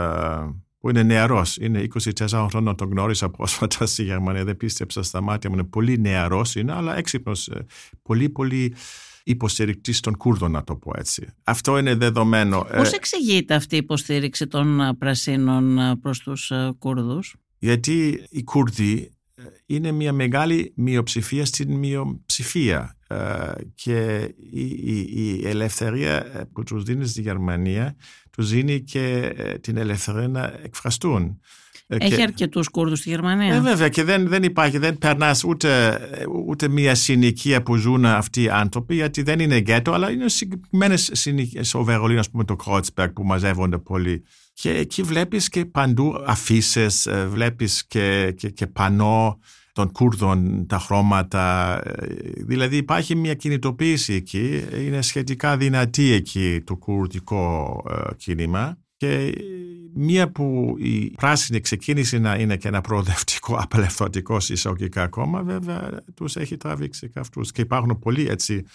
[0.80, 1.88] που είναι νεαρός, είναι
[2.20, 6.56] 24 χρόνια, τον γνώρισα πρόσφατα στη Γερμανία, δεν πίστεψα στα μάτια μου, είναι πολύ νεαρός
[6.56, 7.66] είναι, αλλά έξυπνος, ε,
[8.02, 8.74] πολύ πολύ
[9.32, 11.28] υποστηρικτής των Κούρδων, να το πω έτσι.
[11.44, 12.68] Αυτό είναι δεδομένο.
[12.76, 18.44] Πώς ε, εξηγείται αυτή η υποστήριξη των ε, πρασίνων ε, προς τους Κούρδους; Γιατί οι
[18.44, 19.12] Κούρδοι
[19.66, 22.96] είναι μια μεγάλη μειοψηφία στην μειοψηφία
[23.76, 27.96] και η, ελευθερία που τους δίνει στη Γερμανία
[28.30, 31.40] τους δίνει και την ελευθερία να εκφραστούν.
[31.94, 32.22] Ε, Έχει και...
[32.22, 33.56] αρκετούς Κούρδους στη Γερμανία.
[33.56, 36.00] Ε, βέβαια και δεν, δεν υπάρχει, δεν περνάς ούτε,
[36.48, 41.10] ούτε μια συνοικία που ζουν αυτοί οι άνθρωποι, γιατί δεν είναι γκέτο, αλλά είναι συγκεκριμένες
[41.14, 41.68] συνοικίες.
[41.68, 44.24] Στο Βερολίνος, ας πούμε, το Κρότσμπεργκ που μαζεύονται πολύ.
[44.54, 49.40] Και εκεί βλέπεις και παντού αφήσει, ε, βλέπεις και, και, και πανό
[49.74, 51.78] των Κούρδων, τα χρώματα.
[51.84, 57.76] Ε, δηλαδή υπάρχει μια κινητοποίηση εκεί, είναι σχετικά δυνατή εκεί το κουρδικό
[58.18, 58.78] κίνημα.
[59.02, 59.34] Και
[59.94, 66.36] μία που η πράσινη ξεκίνησε να είναι και ένα προοδευτικό απελευθερωτικό εισαγωγικά κόμμα, βέβαια τους
[66.36, 67.52] έχει τραβήξει και αυτούς.
[67.52, 68.66] Και υπάρχουν πολλοί έτσι,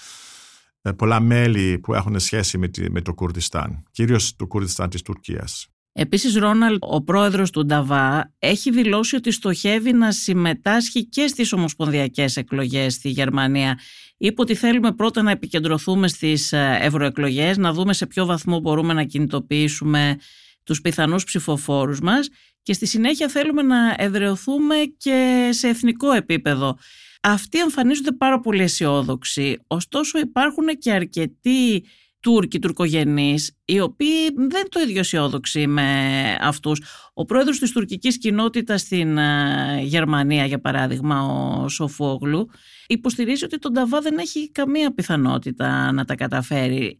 [0.82, 5.68] ε, πολλά μέλη που έχουν σχέση με, με το Κουρδιστάν, κυρίως το Κουρδιστάν της Τουρκίας.
[5.98, 12.36] Επίσης, Ρόναλ, ο πρόεδρος του Νταβά, έχει δηλώσει ότι στοχεύει να συμμετάσχει και στις ομοσπονδιακές
[12.36, 13.78] εκλογές στη Γερμανία.
[14.16, 18.92] Είπε ότι θέλουμε πρώτα να επικεντρωθούμε στις ε, ευρωεκλογές, να δούμε σε ποιο βαθμό μπορούμε
[18.92, 20.16] να κινητοποιήσουμε
[20.64, 22.28] τους πιθανούς ψηφοφόρους μας
[22.62, 26.78] και στη συνέχεια θέλουμε να εδρεωθούμε και σε εθνικό επίπεδο.
[27.22, 31.84] Αυτοί εμφανίζονται πάρα πολύ αισιόδοξοι, ωστόσο υπάρχουν και αρκετοί
[32.26, 36.82] Τούρκοι τουρκογενείς, οι οποίοι δεν είναι το ίδιο αισιόδοξοι με αυτούς.
[37.14, 42.50] Ο πρόεδρος της τουρκικής κοινότητας στην ε, Γερμανία, για παράδειγμα, ο Σοφόγλου,
[42.86, 46.98] υποστηρίζει ότι τον Ταβά δεν έχει καμία πιθανότητα να τα καταφέρει.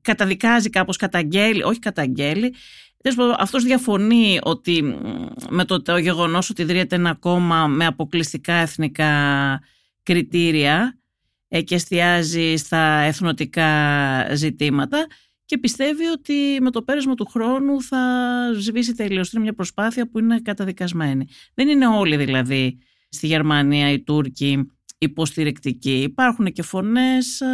[0.00, 2.54] Καταδικάζει κάπως, καταγγέλει, όχι καταγγέλει,
[3.38, 4.98] αυτός διαφωνεί ότι
[5.50, 9.60] με το, το γεγονός ότι ιδρύεται ένα κόμμα με αποκλειστικά εθνικά
[10.02, 11.03] κριτήρια ε,
[11.48, 15.06] και εστιάζει στα εθνοτικά ζητήματα
[15.44, 18.00] και πιστεύει ότι με το πέρασμα του χρόνου θα
[18.54, 19.32] σβήσει τελείως.
[19.32, 21.26] Είναι μια προσπάθεια που είναι καταδικασμένη.
[21.54, 22.78] Δεν είναι όλοι δηλαδή
[23.08, 24.66] στη Γερμανία οι Τούρκοι
[24.98, 26.02] υποστηρικτικοί.
[26.02, 27.46] Υπάρχουν και φωνές ε,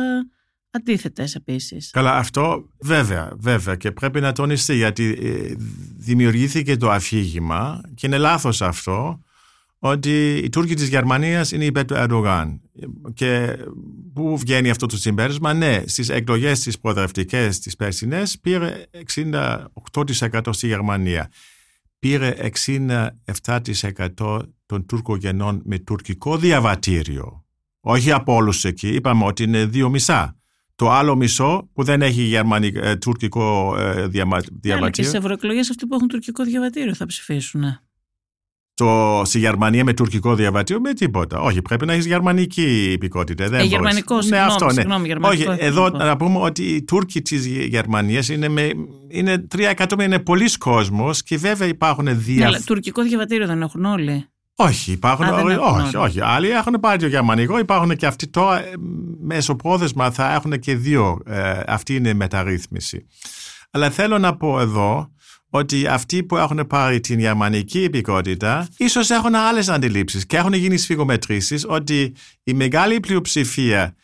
[0.71, 1.91] αντίθετες επίσης.
[1.91, 5.55] Καλά, αυτό βέβαια, βέβαια και πρέπει να τονιστεί γιατί ε,
[5.97, 9.21] δημιουργήθηκε το αφήγημα και είναι λάθος αυτό
[9.83, 12.61] ότι οι Τούρκοι της Γερμανίας είναι υπέρ του Ερντογάν.
[13.15, 13.57] Και
[14.13, 20.67] πού βγαίνει αυτό το συμπέρασμα, ναι, στις εκλογές της προεδρευτικές της περσινές πήρε 68% στη
[20.67, 21.31] Γερμανία.
[21.99, 27.45] Πήρε 67% των τουρκογενών με τουρκικό διαβατήριο.
[27.81, 30.35] Όχι από όλους εκεί, είπαμε ότι είναι δύο μισά.
[30.75, 34.77] Το άλλο μισό που δεν έχει γερμανικ, ε, τουρκικό ε, διαβατήριο.
[34.77, 37.81] Αλλά και στις ευρωεκλογές αυτοί που έχουν τουρκικό διαβατήριο θα ψηφίσουν.
[38.81, 41.41] Το, στη Γερμανία με τουρκικό διαβατήριο με τίποτα.
[41.41, 43.49] Όχι, πρέπει να έχεις γερμανική υπηκότητα.
[43.49, 44.73] Δεν ε, γερμανικό, ναι, συγγνώμη, αυτό, ναι.
[44.73, 45.53] συγγνώμη, γερμανικό.
[45.53, 48.71] Όχι, εδώ να πούμε ότι οι Τούρκοι της Γερμανίας είναι, με,
[49.09, 52.39] είναι 3 εκατομμύρια, είναι πολλοί κόσμος και βέβαια υπάρχουν δύο.
[52.39, 54.25] Ναι, αλλά τουρκικό διαβατήριο δεν έχουν όλοι.
[54.55, 55.27] Όχι, υπάρχουν.
[55.27, 56.21] Α, όχι, όχι, όχι.
[56.21, 58.73] Άλλοι έχουν πάρει το γερμανικό, υπάρχουν και αυτοί τώρα ε,
[59.21, 61.19] μέσω πρόθεσμα θα έχουν και δύο.
[61.27, 63.07] Ε, αυτή είναι η μεταρρύθμιση.
[63.71, 65.11] Αλλά θέλω να πω εδώ
[65.51, 70.77] ότι αυτοί που έχουν πάρει την γερμανική υπηκότητα ίσως έχουν άλλες αντιλήψεις και έχουν γίνει
[70.77, 73.95] σφιγομετρήσεις ότι η μεγάλη πλειοψηφία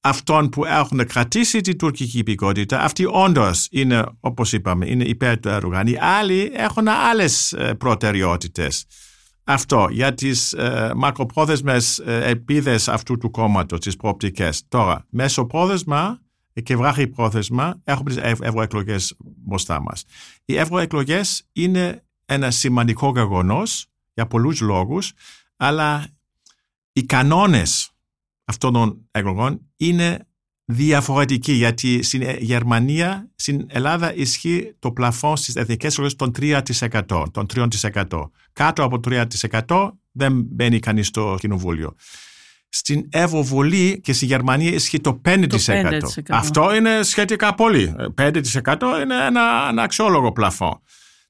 [0.00, 5.48] αυτών που έχουν κρατήσει την τουρκική υπηκότητα, αυτοί όντως είναι, όπως είπαμε, είναι υπέρ του
[5.48, 5.86] Ερντογάν.
[5.86, 8.84] Οι άλλοι έχουν άλλες ε, προτεραιότητες.
[9.44, 14.62] Αυτό για τις ε, μακροπρόθεσμες ε, ελπίδες αυτού του κόμματος, τις προοπτικές.
[14.68, 16.20] Τώρα, μέσω πρόθεσμα
[16.62, 20.04] και βράχει πρόθεσμα έχουμε τις ευρωεκλογές μπροστά μας.
[20.44, 25.12] Οι ευρωεκλογές είναι ένα σημαντικό γεγονός για πολλούς λόγους,
[25.56, 26.06] αλλά
[26.92, 27.90] οι κανόνες
[28.44, 30.26] αυτών των εκλογών είναι
[30.64, 37.46] διαφορετικοί, γιατί στην Γερμανία, στην Ελλάδα ισχύει το πλαφόν στις εθνικές εκλογές των 3%, των
[37.46, 38.30] 3%.
[38.52, 41.94] Κάτω από 3% δεν μπαίνει κανείς στο κοινοβούλιο
[42.70, 45.46] στην Ευρωβουλή και στη Γερμανία ισχύει το 5%.
[45.48, 46.00] Το 5%.
[46.28, 47.94] Αυτό είναι σχετικά πολύ.
[48.16, 48.32] 5%
[49.02, 50.82] είναι ένα, ένα αξιόλογο πλαφό.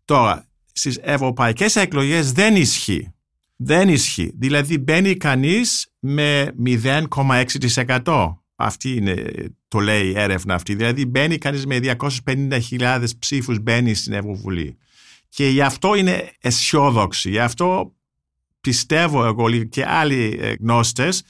[0.04, 3.14] Τώρα, στις ευρωπαϊκές εκλογές δεν ισχύει.
[3.56, 4.32] Δεν ισχύει.
[4.38, 8.34] Δηλαδή μπαίνει κανείς με 0,6%.
[8.56, 9.24] Αυτή είναι,
[9.68, 10.74] το λέει η έρευνα αυτή.
[10.74, 14.76] Δηλαδή μπαίνει κανείς με 250.000 ψήφους μπαίνει στην Ευρωβουλή.
[15.28, 17.30] Και γι' αυτό είναι αισιόδοξη.
[17.30, 17.94] Γι' αυτό
[18.60, 21.22] πιστεύω εγώ και άλλοι ε, γνώστες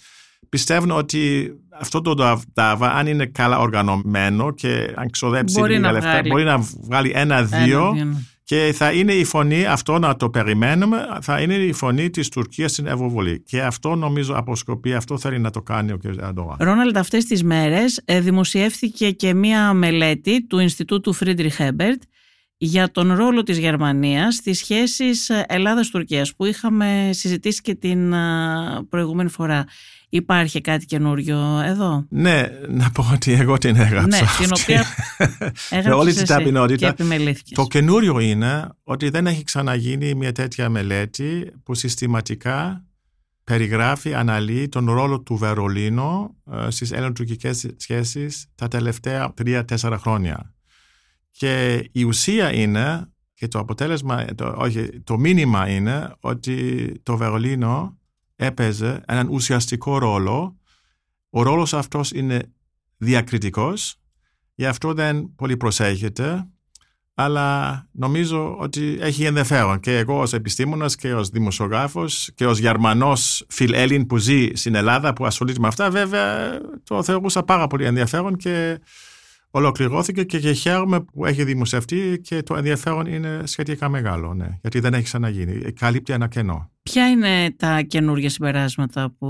[0.48, 6.20] πιστεύουν ότι αυτό το DAVA αν είναι καλά οργανωμένο και αν ξοδέψει μπορεί, να λεφτά,
[6.28, 8.12] μπορεί να βγάλει ένα-δύο ναι.
[8.44, 12.70] και θα είναι η φωνή, αυτό να το περιμένουμε, θα είναι η φωνή της Τουρκίας
[12.70, 13.42] στην Ευρωβουλή.
[13.42, 16.04] Και αυτό νομίζω αποσκοπεί, αυτό θέλει να το κάνει ο κ.
[16.04, 16.56] Ερντογάν.
[16.58, 22.02] Ρόναλντ, αυτές τις μέρες ε, δημοσιεύθηκε και μία μελέτη του Ινστιτούτου Φρίντριχ Έμπερτ
[22.62, 28.14] για τον ρόλο της Γερμανίας στις σχέσεις Ελλάδας-Τουρκίας που είχαμε συζητήσει και την
[28.88, 29.64] προηγούμενη φορά.
[30.08, 34.20] Υπάρχει κάτι καινούριο εδώ; Ναι, να πω ότι εγώ την έγραψα.
[34.20, 34.84] Ναι, την οποία
[35.70, 36.94] έγραψες όλη την ταπεινότητα.
[37.52, 42.84] Το καινούριο είναι ότι δεν έχει ξαναγίνει μια τέτοια μελέτη που συστηματικά
[43.44, 50.54] περιγράφει, αναλύει τον ρόλο του Βερολίνου ε, στις ελληνοτουρκικές σχέσεις τα τελευταία τρία-τέσσερα χρόνια.
[51.30, 57.98] Και η ουσία είναι και το αποτέλεσμα, το, όχι, το μήνυμα είναι ότι το Βερολίνο
[58.36, 60.58] έπαιζε έναν ουσιαστικό ρόλο.
[61.30, 62.52] Ο ρόλος αυτός είναι
[62.96, 63.96] διακριτικός,
[64.54, 66.48] γι' αυτό δεν πολύ προσέχεται,
[67.14, 73.44] αλλά νομίζω ότι έχει ενδιαφέρον και εγώ ως επιστήμονας και ως δημοσιογράφος και ως Γερμανός
[73.48, 78.36] φιλέλλην που ζει στην Ελλάδα που ασχολείται με αυτά βέβαια το θεωρούσα πάρα πολύ ενδιαφέρον
[78.36, 78.80] και
[79.50, 84.80] ολοκληρώθηκε και, και χαίρομαι που έχει δημοσιευτεί και το ενδιαφέρον είναι σχετικά μεγάλο, ναι, γιατί
[84.80, 85.72] δεν έχει ξαναγίνει.
[85.72, 86.70] Καλύπτει ένα κενό.
[86.82, 89.28] Ποια είναι τα καινούργια συμπεράσματα που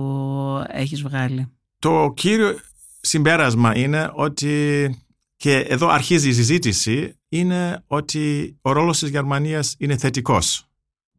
[0.69, 1.47] έχεις βγάλει;
[1.79, 2.59] Το κύριο
[3.01, 4.95] συμπέρασμα είναι ότι,
[5.37, 10.65] και εδώ αρχίζει η συζήτηση, είναι ότι ο ρόλος της Γερμανίας είναι θετικός.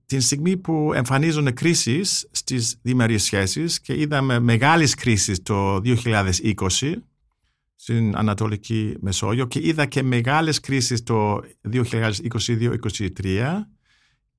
[0.05, 6.93] Την στιγμή που εμφανίζονται κρίσεις στις διμερείς σχέσεις και είδαμε μεγάλες κρίσεις το 2020,
[7.81, 11.41] στην Ανατολική Μεσόγειο και είδα και μεγάλες κρίσεις το
[11.71, 11.79] 2022-2023.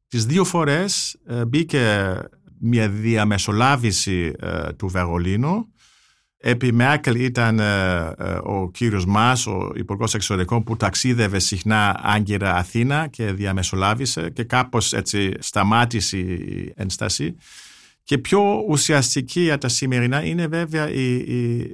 [0.09, 2.17] Τις δύο φορές ε, μπήκε
[2.59, 5.73] μια διαμεσολάβηση ε, του Βερολίνου.
[6.37, 13.07] Επί Μέρκελ ήταν ε, ο κύριος Μας, ο υπουργός Εξωτερικών που ταξίδευε συχνά Άγκυρα Αθήνα
[13.07, 17.37] και διαμεσολάβησε και κάπως έτσι σταμάτησε η ένσταση.
[18.05, 21.67] Και πιο ουσιαστική για τα σημερινά είναι βέβαια η, η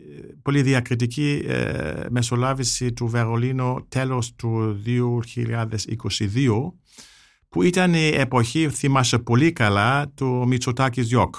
[0.43, 6.73] πολύ διακριτική ε, μεσολάβηση του Βερολίνου τέλος του 2022
[7.49, 11.35] που ήταν η εποχή, θυμάσαι πολύ καλά, του Μητσοτάκης Διόκ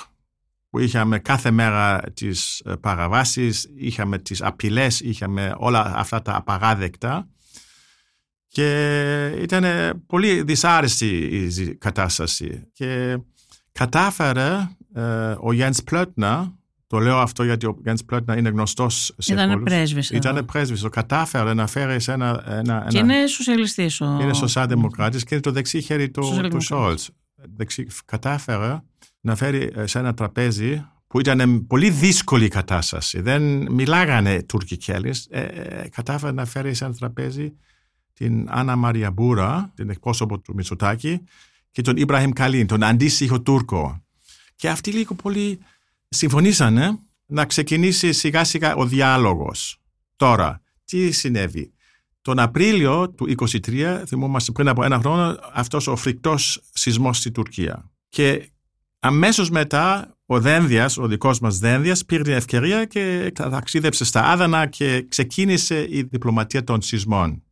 [0.70, 7.28] που είχαμε κάθε μέρα τις ε, παραβάσεις, είχαμε τις απειλές, είχαμε όλα αυτά τα απαράδεκτα.
[8.48, 9.66] Και ήταν
[10.08, 12.62] πολύ δυσάρεστη η κατάσταση.
[12.74, 13.18] Και
[13.72, 14.78] κατάφερε ε,
[15.40, 16.54] ο Γιάννης Πλότνα,
[16.88, 20.10] το λέω αυτό γιατί ο Γιάννης Πλότνα είναι γνωστός σε Ήταν πρέσβης.
[20.10, 20.82] Ήταν πρέσβης.
[20.82, 22.44] Το κατάφερε να φέρει σε ένα...
[22.48, 24.02] ένα και είναι σοσιαλιστής.
[24.02, 24.18] Ο...
[24.22, 27.10] Είναι σοσιαλδημοκράτης και είναι το δεξί χέρι του, του Σόλτς.
[28.06, 28.82] Κατάφερε
[29.22, 33.22] να φέρει σε ένα τραπέζι που ήταν πολύ δύσκολη κατάσταση.
[33.22, 37.54] Δεν μιλάγανε Τούρκοι ε, ε, κατάφερε να φέρει σε ένα τραπέζι
[38.14, 41.22] την Άννα Μαρία Μπούρα, την εκπρόσωπο του Μητσοτάκη,
[41.72, 44.04] και τον Ιμπραχήμ Καλίν, τον αντίστοιχο Τούρκο.
[44.60, 45.60] Και αυτοί λίγο πολύ
[46.10, 49.78] συμφωνήσανε να ξεκινήσει σιγά σιγά ο διάλογος.
[50.16, 51.74] Τώρα, τι συνέβη;
[52.22, 57.92] Τον Απρίλιο του 2023, θυμόμαστε πριν από ένα χρόνο, αυτός ο φρικτός σεισμός στη Τουρκία.
[58.10, 58.52] Και
[59.00, 64.66] αμέσως μετά ο Δένδιας, ο δικός μας Δένδιας, πήρε την ευκαιρία και ταξίδεψε στα Άδανα
[64.66, 67.44] και ξεκίνησε η διπλωματία των σεισμών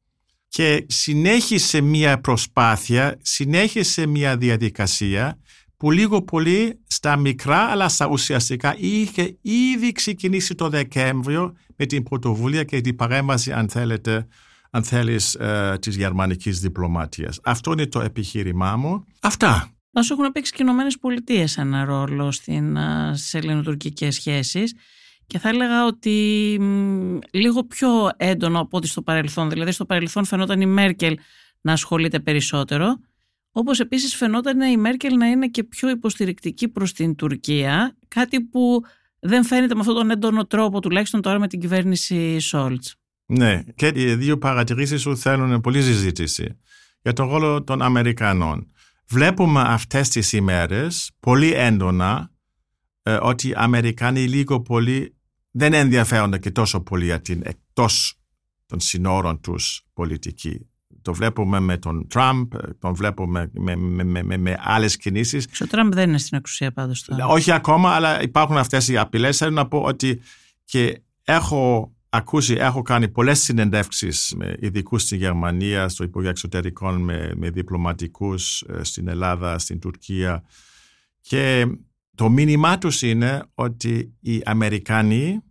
[0.47, 5.39] και συνέχισε μια προσπάθεια, συνέχισε μια διαδικασία
[5.77, 12.03] που λίγο πολύ στα μικρά αλλά στα ουσιαστικά είχε ήδη ξεκινήσει το Δεκέμβριο με την
[12.03, 14.27] πρωτοβουλία και την παρέμβαση αν θέλετε
[14.69, 17.39] αν θέλεις ε, της γερμανικής διπλωματίας.
[17.43, 19.05] Αυτό είναι το επιχείρημά μου.
[19.21, 19.71] Αυτά.
[19.91, 24.75] Όσο έχουν παίξει και οι Ηνωμένες Πολιτείες ένα ρόλο στην, ε, στις ελληνοτουρκικές σχέσεις
[25.27, 26.57] και θα έλεγα ότι
[27.31, 29.49] λίγο πιο έντονο από ό,τι στο παρελθόν.
[29.49, 31.17] Δηλαδή στο παρελθόν φαινόταν η Μέρκελ
[31.61, 32.99] να ασχολείται περισσότερο.
[33.57, 37.97] Όπως επίσης φαινόταν η Μέρκελ να είναι και πιο υποστηρικτική προς την Τουρκία.
[38.07, 38.81] Κάτι που
[39.19, 42.95] δεν φαίνεται με αυτόν τον έντονο τρόπο τουλάχιστον τώρα με την κυβέρνηση Σόλτς.
[43.25, 46.59] Ναι, και οι δύο παρατηρήσεις σου θέλουν πολύ συζήτηση
[47.01, 48.71] για τον ρόλο των Αμερικανών.
[49.07, 52.31] Βλέπουμε αυτές τις ημέρες πολύ έντονα
[53.01, 55.15] ε, ότι οι Αμερικάνοι λίγο πολύ
[55.51, 58.19] δεν ενδιαφέρονται και τόσο πολύ για την εκτός
[58.65, 60.69] των συνόρων τους πολιτική.
[61.01, 65.47] Το βλέπουμε με τον Τραμπ, τον βλέπουμε με, με, με, με άλλες κινήσεις.
[65.61, 67.27] Ο Τραμπ δεν είναι στην εξουσία πάντως τώρα.
[67.27, 69.37] Όχι ακόμα, αλλά υπάρχουν αυτές οι απειλές.
[69.37, 70.21] Θέλω να πω ότι
[70.65, 77.31] και έχω ακούσει, έχω κάνει πολλές συνεντεύξεις με ειδικούς στην Γερμανία, στο Υπουργείο Εξωτερικών, με,
[77.35, 80.43] με διπλωματικούς ε, στην Ελλάδα, στην Τουρκία
[81.21, 81.67] και
[82.15, 85.41] το μήνυμά τους είναι ότι οι Αμερικάνοι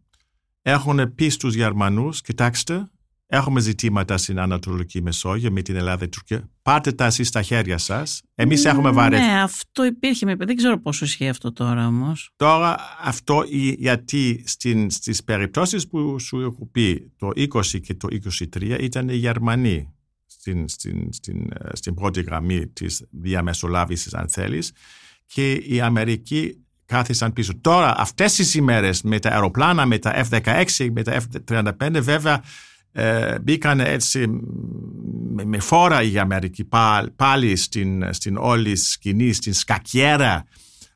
[0.62, 2.90] έχουν πει στους Γερμανούς, κοιτάξτε,
[3.26, 6.50] έχουμε ζητήματα στην Ανατολική Μεσόγειο με την Ελλάδα και Τουρκία.
[6.62, 8.22] Πάτε τα εσείς στα χέρια σας.
[8.34, 9.24] Εμείς έχουμε βαρεθεί.
[9.24, 10.34] Ναι, αυτό υπήρχε.
[10.38, 12.30] Δεν ξέρω πόσο ισχύει αυτό τώρα όμως.
[12.36, 13.44] Τώρα αυτό
[13.78, 18.08] γιατί στην, στις περιπτώσεις που σου έχω πει το 20 και το
[18.54, 19.94] 23 ήταν οι Γερμανοί
[20.26, 24.72] στην, στην, στην, ε, στην πρώτη γραμμή της διαμεσολάβησης αν θέλεις
[25.26, 27.60] και η Αμερική κάθισαν πίσω.
[27.60, 32.42] Τώρα αυτές τις ημέρες με τα αεροπλάνα, με τα F-16, με τα F-35 βέβαια
[32.98, 34.26] ε, μπήκαν έτσι
[35.44, 36.68] με, φόρα η Αμερική
[37.16, 40.44] πάλι, στην, στην όλη σκηνή, στην σκακιέρα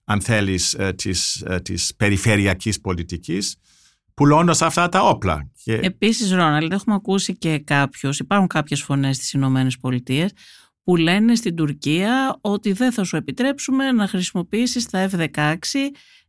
[0.05, 3.57] αν θέλεις ε, της, ε, της περιφερειακής πολιτικής
[4.15, 5.51] πουλώντας αυτά τα όπλα.
[5.65, 5.73] Και...
[5.73, 10.33] Επίσης Ρόναλντ έχουμε ακούσει και κάποιους, υπάρχουν κάποιες φωνές στις Ηνωμένες Πολιτείες
[10.85, 15.55] που λένε στην Τουρκία ότι δεν θα σου επιτρέψουμε να χρησιμοποιήσεις τα F-16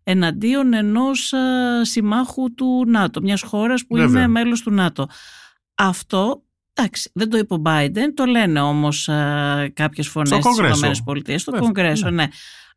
[0.03, 1.34] εναντίον ενός
[1.81, 5.07] συμμάχου του ΝΑΤΟ, μιας χώρας που είναι μέλος του ΝΑΤΟ.
[5.84, 9.10] Αυτό, εντάξει, δεν το είπε ο Biden, το λένε όμως
[9.74, 10.58] κάποιες φωνές στις
[10.98, 12.15] ΗΠΑ, στο Κογκρέσο, ναι.
[12.15, 12.28] ναι.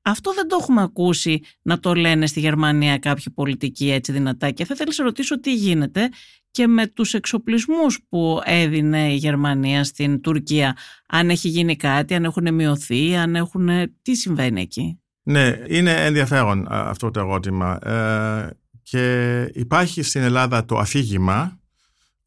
[0.03, 4.64] Αυτό δεν το έχουμε ακούσει να το λένε στη Γερμανία κάποιοι πολιτικοί έτσι δυνατά και
[4.64, 6.09] θα ήθελα να ρωτήσω τι γίνεται
[6.51, 10.77] και με τους εξοπλισμούς που έδινε η Γερμανία στην Τουρκία.
[11.09, 13.69] Αν έχει γίνει κάτι, αν έχουν μειωθεί, αν έχουν...
[14.03, 17.79] Τι συμβαίνει εκεί; Ναι, είναι ενδιαφέρον αυτό το ερώτημα.
[17.88, 18.51] Ε,
[18.83, 21.59] και υπάρχει στην Ελλάδα το αφήγημα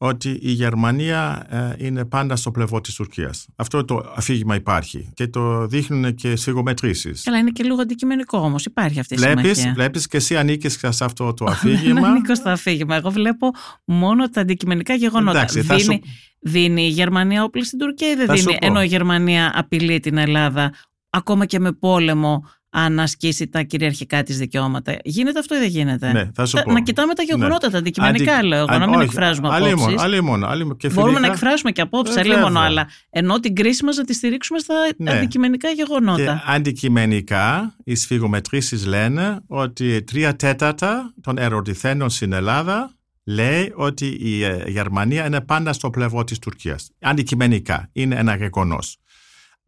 [0.00, 1.46] ότι η Γερμανία
[1.78, 3.46] ε, είναι πάντα στο πλευρό της Τουρκίας.
[3.56, 7.22] Αυτό το αφήγημα υπάρχει και το δείχνουν και σφυγομετρήσεις.
[7.22, 8.64] Καλά, είναι και λίγο αντικειμενικό όμως.
[8.64, 9.72] Υπάρχει αυτή η Βλέπεις, συμμαχία.
[9.74, 12.08] βλέπεις και εσύ ανήκεις σε αυτό το Δεν αφήγημα.
[12.08, 12.96] ανήκω στο αφήγημα.
[12.96, 13.50] Εγώ βλέπω
[13.84, 15.38] μόνο τα αντικειμενικά γεγονότα.
[15.38, 18.58] Εντάξει, θα δίνει, σου- δίνει η Γερμανία όπλα στην Τουρκία ή δεν Θα σου δίνει,
[18.58, 18.66] πω.
[18.66, 20.72] ενώ η Γερμανία απειλεί την Ελλάδα
[21.10, 24.96] ακόμα και με πόλεμο αν ασκήσει τα κυριαρχικά της δικαιώματα.
[25.04, 26.72] Γίνεται αυτό ή δεν γίνεται; Ναι, θα σου Τα- πω.
[26.72, 27.72] Να κοιτάμε τα γεγονότα, Ναι.
[27.72, 30.02] τα αντικειμενικά Αντι- λέω εγώ, αν- να μην όχι, εκφράζουμε αλλήμον, απόψεις.
[30.02, 30.76] αλλήμον, αλλήμον.
[30.76, 32.62] Και Μπορούμε φιλικά- να εκφράσουμε και απόψεις, Ε, αλλήμον, βέβαια.
[32.62, 35.10] αλλά ενώ την κρίση μας να τη στηρίξουμε στα Ναι.
[35.10, 36.22] αντικειμενικά γεγονότα.
[36.44, 42.92] Και αντικειμενικά, οι σφυγομετρήσεις λένε ότι τρία τέταρτα των ερωτηθέντων στην Ελλάδα
[43.24, 46.90] λέει ότι η ε, Γερμανία είναι πάντα στο πλευρό της Τουρκίας.
[47.00, 48.96] Αντικειμενικά, είναι ένα γεγονός.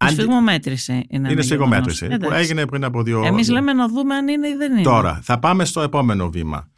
[0.02, 1.44] Η Αντι- σφιγμομέτρηση είναι ένα Είναι γεγονός.
[1.46, 2.38] σφυγομέτρηση που Εντάξει.
[2.38, 4.82] έγινε πριν από δύο Εμείς λέμε να δούμε αν είναι ή δεν είναι.
[4.82, 6.70] Τώρα, θα πάμε στο επόμενο βήμα.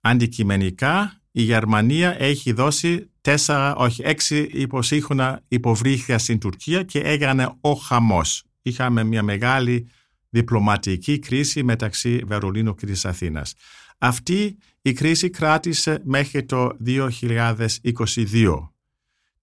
[0.00, 7.72] Αντικειμενικά, η Γερμανία έχει δώσει τέσσερα, όχι έξι υποσύγχρονα υποβρύχια στην Τουρκία και έγινε ο
[7.72, 8.44] χαμός.
[8.62, 9.88] Είχαμε μια μεγάλη
[10.30, 13.54] διπλωματική κρίση μεταξύ Βερολίνου και της Αθήνας.
[13.98, 18.73] Αυτή η κρίση κράτησε μέχρι το 2022.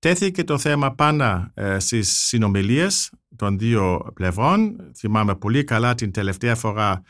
[0.01, 4.75] Τέθηκε το θέμα πάνω ε, στις συνομιλίες των δύο πλευρών.
[4.97, 7.01] Θυμάμαι πολύ καλά την τελευταία φορά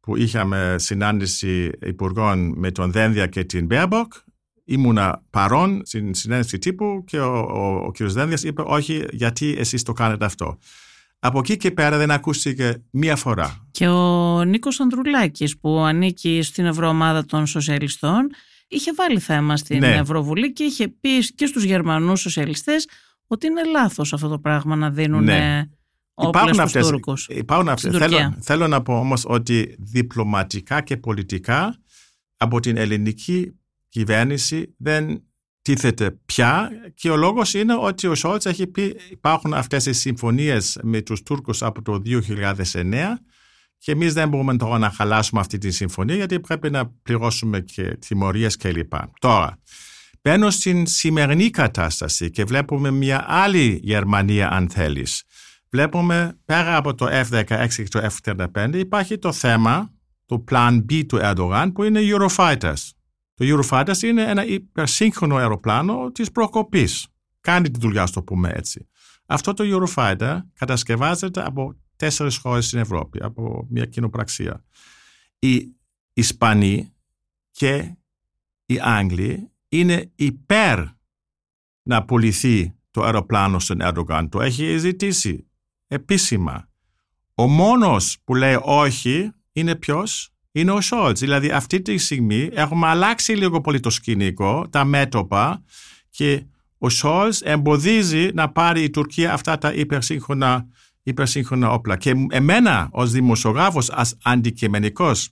[0.00, 4.12] που είχαμε συνάντηση υπουργών με τον Δένδια και την Μπέρμποκ.
[4.64, 8.02] Ήμουνα παρόν στην συνέντευξη τύπου και ο, ο, ο κ.
[8.02, 10.58] Δένδιας είπε όχι γιατί εσείς το κάνετε αυτό.
[11.18, 13.66] Από εκεί και πέρα δεν ακούστηκε μία φορά.
[13.70, 18.30] Και ο Νίκος Ανδρουλάκης που ανήκει στην Ευρωομάδα των Σοσιαλιστών
[18.68, 19.94] είχε βάλει θέμα στην Ναι.
[19.94, 22.88] Ευρωβουλή και είχε πει και στους Γερμανούς σοσιαλιστές
[23.26, 25.58] ότι είναι λάθος αυτό το πράγμα να δίνουν Ναι.
[25.58, 25.70] ε,
[26.14, 27.26] όπλα στους Τούρκους.
[27.30, 27.90] υπάρχουν αυτές.
[27.94, 28.18] Στην Τουρκία.
[28.28, 31.76] Θέλω, θέλω να πω όμως ότι διπλωματικά και πολιτικά
[32.36, 33.52] από την ελληνική
[33.88, 35.22] κυβέρνηση δεν
[35.62, 40.78] τίθεται πια και ο λόγος είναι ότι ο Σόλτς έχει πει υπάρχουν αυτές οι συμφωνίες
[40.82, 43.18] με τους Τούρκους από το 2009
[43.84, 47.82] και εμείς δεν μπορούμε τώρα να χαλάσουμε αυτή τη συμφωνία γιατί πρέπει να πληρώσουμε και
[47.82, 48.92] τιμωρίες κλπ.
[49.18, 49.58] Τώρα,
[50.22, 55.22] μπαίνω στην σημερινή κατάσταση και βλέπουμε μια άλλη Γερμανία αν θέλεις.
[55.70, 59.90] Βλέπουμε πέρα από το F-16 και το F-35 υπάρχει το θέμα,
[60.26, 62.90] το Plan B του Ερντογάν που είναι Eurofighters.
[63.34, 67.06] Το Eurofighters είναι ένα υπερσύγχρονο αεροπλάνο της προκοπής.
[67.40, 68.88] Κάνει τη δουλειά, στο πούμε έτσι.
[69.26, 74.64] Αυτό το Eurofighter κατασκευάζεται από τέσσερις χώρες στην Ευρώπη, από μια κοινοπραξία.
[75.38, 75.68] Οι
[76.12, 76.92] Ισπανοί
[77.50, 77.96] και
[78.66, 80.80] οι Άγγλοι είναι υπέρ
[81.82, 84.28] να πουληθεί το αεροπλάνο στον Ερντογάν.
[84.28, 85.46] Το έχει ζητήσει
[85.86, 86.68] επίσημα.
[87.34, 91.20] Ο μόνος που λέει όχι είναι ποιος; Είναι ο Σόλτς.
[91.20, 95.62] Δηλαδή αυτή τη στιγμή έχουμε αλλάξει λίγο πολύ το σκηνικό, τα μέτωπα
[96.10, 96.46] και
[96.78, 100.68] ο Σόλτς εμποδίζει να πάρει η Τουρκία αυτά τα υπερσύγχρονα,
[101.04, 101.96] υπερσύγχρονα όπλα.
[101.96, 105.28] Και εμένα ως δημοσιογράφος, als αντικειμενικός,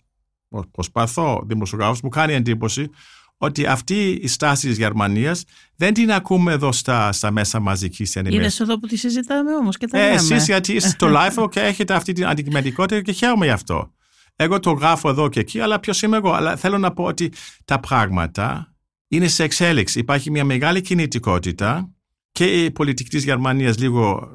[0.71, 2.91] προσπαθώ δημοσιογράφος, μου κάνει εντύπωση
[3.37, 5.45] ότι αυτή η στάση της Γερμανίας
[5.77, 8.55] δεν την ακούμε εδώ στα, στα μέσα μαζικής ενημέρωσης.
[8.55, 10.15] Είδες εδώ που τη συζητάμε όμως και τα Ε, λέμε.
[10.15, 13.93] εσείς γιατί είστε στο live και έχετε αυτή την αντικειμενικότητα και χαίρομαι γι' αυτό.
[14.37, 16.33] Εγώ το γράφω εδώ και εκεί, αλλά ποιος είμαι εγώ.
[16.33, 17.33] Αλλά θέλω να πω ότι
[17.65, 18.75] τα πράγματα
[19.09, 19.99] είναι σε εξέλιξη.
[19.99, 21.91] Υπάρχει μια μεγάλη κινητικότητα
[22.33, 24.31] και η πολιτική της Γερμανίας λίγο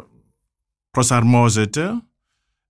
[0.98, 2.02] προσαρμόζεται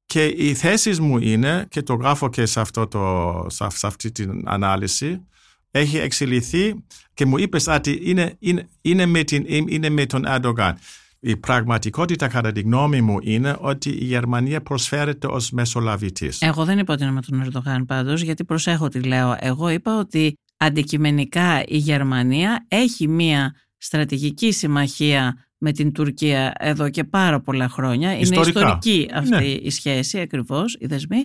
[0.05, 4.11] και οι θέσεις μου είναι, και το γράφω και σε, αυτό το, σε, σε αυτή
[4.11, 5.25] την ανάλυση,
[5.71, 10.77] έχει εξελιχθεί και μου είπες ότι είναι, είναι, είναι, με, την, είναι με τον Ερντογάν.
[11.19, 16.41] Η πραγματικότητα κατά τη γνώμη μου είναι ότι η Γερμανία προσφέρεται ως μεσολαβητής.
[16.41, 19.35] Εγώ δεν είπα ότι είναι με τον Ερντογάν πάντως, γιατί προσέχω τι λέω.
[19.39, 27.03] Εγώ είπα ότι αντικειμενικά η Γερμανία έχει μία στρατηγική συμμαχία με την Τουρκία εδώ και
[27.03, 28.17] πάρα πολλά χρόνια.
[28.17, 28.49] Ιστορικά.
[28.49, 29.43] Είναι ιστορική αυτή Ναι.
[29.45, 31.23] η σχέση ακριβώς, οι δεσμοί.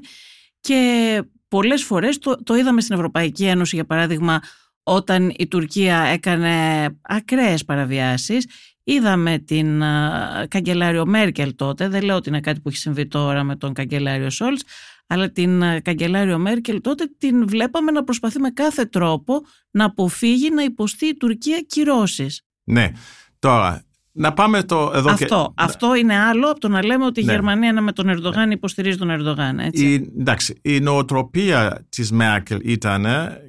[0.61, 4.41] Και πολλές φορές το, το είδαμε στην Ευρωπαϊκή Ένωση για παράδειγμα
[4.83, 8.47] όταν η Τουρκία έκανε ακραίες παραβιάσεις
[8.85, 13.43] είδαμε την α, καγκελάριο Μέρκελ τότε δεν λέω ότι είναι κάτι που έχει συμβεί τώρα
[13.43, 14.63] με τον καγκελάριο Σόλτς
[15.07, 19.41] αλλά την α, καγκελάριο Μέρκελ τότε την βλέπαμε να προσπαθεί με κάθε τρόπο
[19.71, 22.43] να αποφύγει να υποστεί η Τουρκία κυρώσεις.
[22.65, 22.91] Ναι.
[23.39, 25.63] Τώρα, να πάμε το εδώ αυτό, και...
[25.63, 27.33] αυτό είναι άλλο από το να λέμε ότι η Ναι.
[27.33, 29.59] Γερμανία είναι με τον Ερντογάν υποστηρίζει τον Ερντογάν.
[29.59, 29.85] Έτσι.
[29.87, 33.07] Η, εντάξει, η νοοτροπία της Μέρκελ ήταν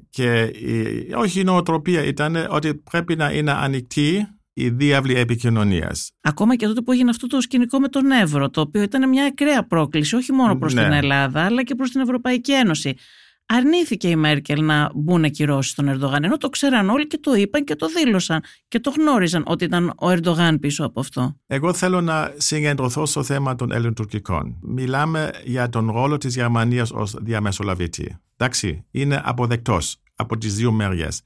[0.09, 6.11] και η, όχι η νοοτροπία ήταν ότι πρέπει να είναι ανοιχτή η διάβλη επικοινωνίας.
[6.21, 9.25] Ακόμα και τότε που έγινε αυτό το σκηνικό με τον Εύρο, το οποίο ήταν μια
[9.25, 10.83] ακραία πρόκληση, όχι μόνο προς Ναι.
[10.83, 12.93] την Ελλάδα, αλλά και προς την Ευρωπαϊκή Ένωση.
[13.45, 16.23] Αρνήθηκε η Μέρκελ να μπουν κυρώσει στον Ερντογάν.
[16.23, 19.93] Ενώ το ξέραν όλοι και το είπαν και το δήλωσαν και το γνώριζαν ότι ήταν
[19.97, 21.37] ο Ερντογάν πίσω από αυτό.
[21.47, 24.57] Εγώ θέλω να συγκεντρωθώ στο θέμα των Ελληνοτουρκικών.
[24.61, 28.17] Μιλάμε για τον ρόλο της Γερμανίας ως διαμεσολαβητή.
[28.37, 31.21] Εντάξει, είναι αποδεκτός από τις δύο μεριές.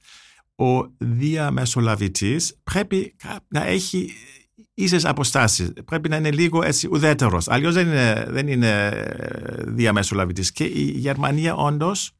[0.56, 3.16] Ο διαμεσολαβητής πρέπει
[3.48, 4.12] να έχει
[4.78, 5.72] ίσες αποστάσεις.
[5.84, 7.48] Πρέπει να είναι λίγο έτσι ουδέτερος.
[7.48, 9.04] Αλλιώς δεν είναι, δεν είναι
[9.66, 10.52] διαμεσολαβητής.
[10.52, 12.12] Και η Γερμανία όντως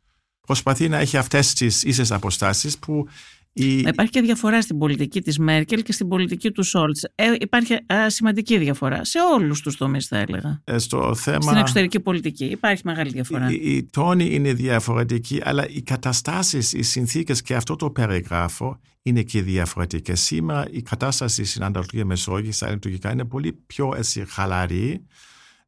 [0.47, 3.09] προσπαθεί να έχει αυτές τις ίσες αποστάσεις που
[3.53, 3.79] η...
[3.79, 7.05] Υπάρχει και διαφορά στην πολιτική της Μέρκελ και στην πολιτική του Σόλτς.
[7.15, 10.61] Ε, υπάρχει σημαντική διαφορά σε όλους τους τομείς θα έλεγα.
[10.65, 11.43] Ε, στο θέμα...
[11.43, 13.51] Στην εξωτερική πολιτική υπάρχει μεγάλη διαφορά.
[13.51, 19.23] Η, η τόνη είναι διαφορετική αλλά οι καταστάσεις, οι συνθήκες και αυτό το περιγράφω είναι
[19.23, 20.21] και διαφορετικές.
[20.21, 25.05] Σήμερα η κατάσταση στην Ανατολική Μεσόγειο, στα ελληνικά είναι πολύ πιο έτσι, χαλαρή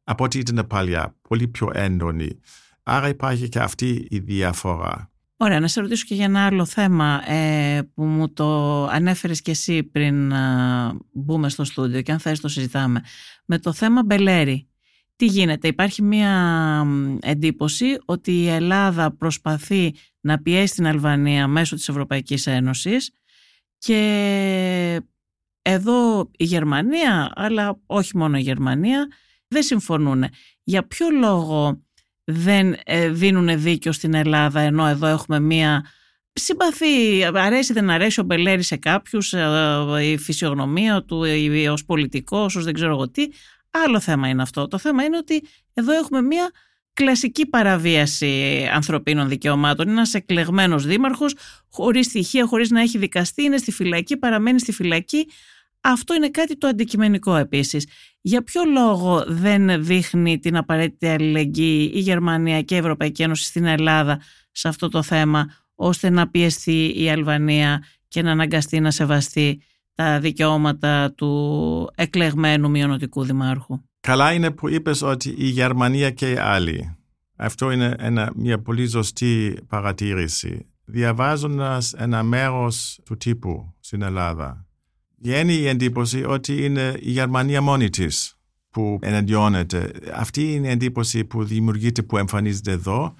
[0.03, 2.39] από ό,τι ήταν παλιά, πολύ πιο έντονη.
[2.83, 5.10] Άρα υπάρχει και αυτή η διαφορά.
[5.43, 9.51] Ωραία, να σε ρωτήσω και για ένα άλλο θέμα ε, που μου το ανέφερες και
[9.51, 10.37] εσύ πριν ε,
[11.11, 13.03] μπούμε στο στούντιο και αν θες το συζητάμε.
[13.45, 14.69] Με το θέμα Μπελέρη.
[15.15, 16.85] Τι γίνεται, υπάρχει μία
[17.21, 23.11] εντύπωση ότι η Ελλάδα προσπαθεί να πιέσει την Αλβανία μέσω της Ευρωπαϊκής Ένωσης
[23.77, 25.01] και
[25.61, 29.07] εδώ η Γερμανία, αλλά όχι μόνο η Γερμανία,
[29.47, 30.25] δεν συμφωνούν.
[30.63, 31.83] Για ποιο λόγο
[32.23, 35.85] δεν ε, δίνουν δίκιο στην Ελλάδα ενώ εδώ έχουμε μία
[36.33, 41.23] συμπαθή, αρέσει δεν αρέσει ο Μπελέρη σε κάποιους, ε, η φυσιογνωμία του,
[41.71, 43.27] ως πολιτικός, ως δεν ξέρω εγώ τι.
[43.71, 44.67] Άλλο θέμα είναι αυτό.
[44.67, 45.43] Το θέμα είναι ότι
[45.73, 46.51] εδώ έχουμε μία
[46.93, 49.85] κλασική παραβίαση ανθρωπίνων δικαιωμάτων.
[49.85, 51.35] Είναι ένας εκλεγμένος δήμαρχος,
[51.69, 55.27] χωρίς στοιχεία, χωρίς να έχει δικαστεί, είναι στη φυλακή, παραμένει στη φυλακή.
[55.81, 57.87] Αυτό είναι κάτι το αντικειμενικό επίσης.
[58.21, 63.65] Για ποιο λόγο δεν δείχνει την απαραίτητη αλληλεγγύη η Γερμανία και η Ευρωπαϊκή Ένωση στην
[63.65, 64.21] Ελλάδα
[64.51, 69.61] σε αυτό το θέμα, ώστε να πιεστεί η Αλβανία και να αναγκαστεί να σεβαστεί
[69.93, 76.37] τα δικαιώματα του εκλεγμένου μειονοτικού δημάρχου; Καλά είναι που είπες ότι η Γερμανία και οι
[76.37, 76.95] άλλοι.
[77.35, 80.65] Αυτό είναι ένα, μια πολύ ζωστή παρατήρηση.
[80.85, 84.65] Διαβάζοντας ένα μέρος του τύπου στην Ελλάδα
[85.21, 88.05] βγαίνει η εντύπωση ότι είναι η Γερμανία μόνη τη
[88.69, 89.91] που εναντιώνεται.
[90.13, 93.15] Αυτή είναι η εντύπωση που δημιουργείται, που εμφανίζεται εδώ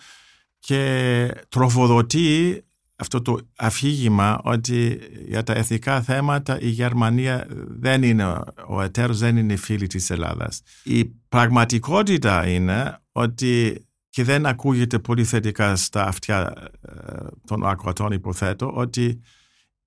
[0.60, 2.64] και τροφοδοτεί
[2.96, 8.26] αυτό το αφήγημα ότι για τα εθνικά θέματα η Γερμανία δεν είναι,
[8.68, 10.62] ο εταίρος δεν είναι φίλη της Ελλάδας.
[10.84, 18.72] Η πραγματικότητα είναι ότι και δεν ακούγεται πολύ θετικά στα αυτιά ε, των ακροατών υποθέτω
[18.76, 19.22] ότι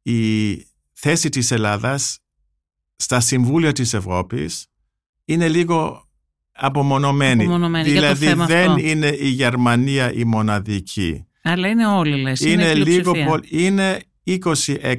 [0.02, 0.52] η
[0.94, 2.18] θέση της Ελλάδας
[2.96, 4.66] στα συμβούλια της Ευρώπης
[5.24, 6.08] είναι λίγο
[6.52, 7.42] απομονωμένη.
[7.42, 8.86] απομονωμένη δηλαδή για το θέμα δεν αυτό.
[8.86, 11.26] είναι η Γερμανία η μοναδική.
[11.42, 14.96] Αλλά είναι όλοι λες, είναι, Είναι, είναι λίγο πολύ, είναι 26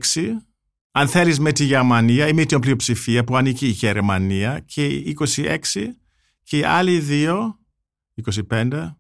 [0.92, 5.18] αν θέλεις με τη Γερμανία ή με την πλειοψηφία που ανήκει η Γερμανία και οι
[5.36, 5.58] 26
[6.44, 7.60] και οι άλλοι δύο
[8.50, 8.96] 25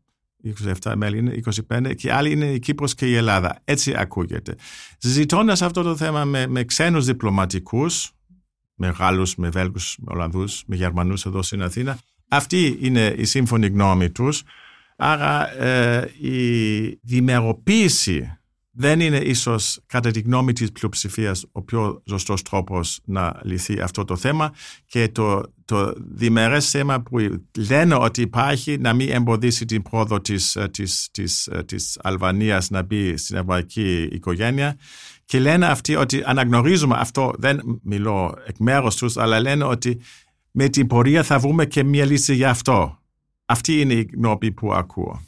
[0.83, 1.39] 27 μέλη είναι,
[1.69, 3.61] 25 και άλλοι είναι η Κύπρος και η Ελλάδα.
[3.63, 4.55] Έτσι ακούγεται.
[4.99, 8.11] Ζητώντας αυτό το θέμα με, με ξένους διπλωματικούς,
[8.75, 13.67] με Γάλλους, με Βέλγους, με Ολλανδούς, με Γερμανούς εδώ στην Αθήνα, αυτή είναι η σύμφωνη
[13.67, 14.43] γνώμη τους.
[14.97, 18.37] Άρα ε, η δημεροποίηση
[18.75, 24.05] δεν είναι ίσως κατά τη γνώμη της πλειοψηφίας ο πιο ζωστός τρόπος να λυθεί αυτό
[24.05, 24.53] το θέμα
[24.85, 27.17] και το, το διμερές θέμα που
[27.69, 33.17] λένε ότι υπάρχει να μην εμποδίσει την πρόοδο της, της, της, της Αλβανίας να μπει
[33.17, 34.77] στην ευρωπαϊκή οικογένεια
[35.25, 39.99] και λένε αυτοί ότι αναγνωρίζουμε αυτό, δεν μιλώ εκ μέρους τους, αλλά λένε ότι
[40.51, 42.99] με την πορεία θα βρούμε και μια λύση για αυτό.
[43.45, 45.21] Αυτή είναι η γνώμη που ακούω.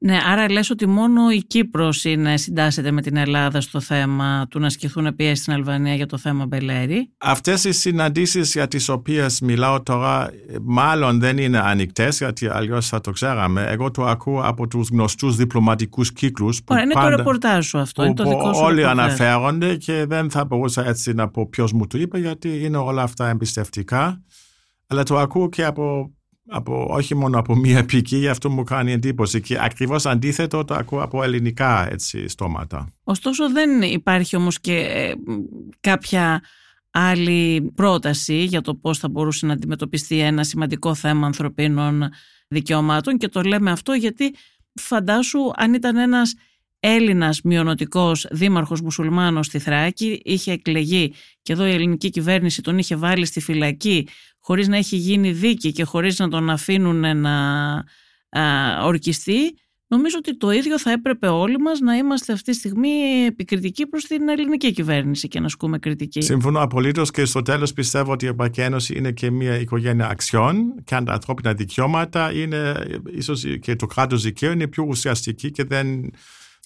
[0.00, 4.58] Ναι, άρα λες ότι μόνο η Κύπρος είναι, συντάσσεται με την Ελλάδα στο θέμα του
[4.58, 9.40] να ασκηθούν πιέσεις στην Αλβανία για το θέμα Μπελέρη; Αυτές οι συναντήσεις για τις οποίες
[9.40, 10.30] μιλάω τώρα
[10.62, 13.66] μάλλον δεν είναι ανοιχτές γιατί αλλιώς θα το ξέραμε.
[13.68, 16.60] Εγώ το ακούω από τους γνωστούς διπλωματικούς κύκλους.
[16.64, 19.04] Ωραία, είναι πάντα, το ρεπορτάζ σου αυτό, είναι το δικό σου Όλοι ρεπορτάζ.
[19.04, 23.02] αναφέρονται και δεν θα μπορούσα έτσι να πω ποιος μου το είπε γιατί είναι όλα
[23.02, 24.22] αυτά εμπιστευτικά.
[24.86, 26.12] Αλλά το ακούω και από
[26.48, 29.40] από, όχι μόνο από μία πηγή, γι' αυτό μου κάνει εντύπωση.
[29.40, 32.92] Και ακριβώς αντίθετο το ακούω από ελληνικά έτσι, στόματα.
[33.04, 35.12] Ωστόσο δεν υπάρχει όμως και ε,
[35.80, 36.42] κάποια
[36.90, 42.08] άλλη πρόταση για το πώς θα μπορούσε να αντιμετωπιστεί ένα σημαντικό θέμα ανθρωπίνων
[42.48, 44.34] δικαιωμάτων και το λέμε αυτό γιατί
[44.74, 46.34] φαντάσου αν ήταν ένας
[46.80, 52.96] Έλληνας μειονοτικός δήμαρχος μουσουλμάνος στη Θράκη είχε εκλεγεί και εδώ η ελληνική κυβέρνηση τον είχε
[52.96, 54.08] βάλει στη φυλακή
[54.48, 57.74] χωρίς να έχει γίνει δίκη και χωρίς να τον αφήνουν να
[58.28, 59.54] α, ορκιστεί
[59.90, 62.88] Νομίζω ότι το ίδιο θα έπρεπε όλοι μας να είμαστε αυτή τη στιγμή
[63.26, 66.20] επικριτικοί προς την ελληνική κυβέρνηση και να ασκούμε κριτική.
[66.20, 70.74] Συμφωνώ απολύτως και στο τέλος πιστεύω ότι η Ευρωπαϊκή Ένωση είναι και μια οικογένεια αξιών
[70.84, 72.74] και αν τα ανθρώπινα δικαιώματα είναι
[73.10, 76.10] ίσως και το κράτος δικαίου είναι πιο ουσιαστική και δεν.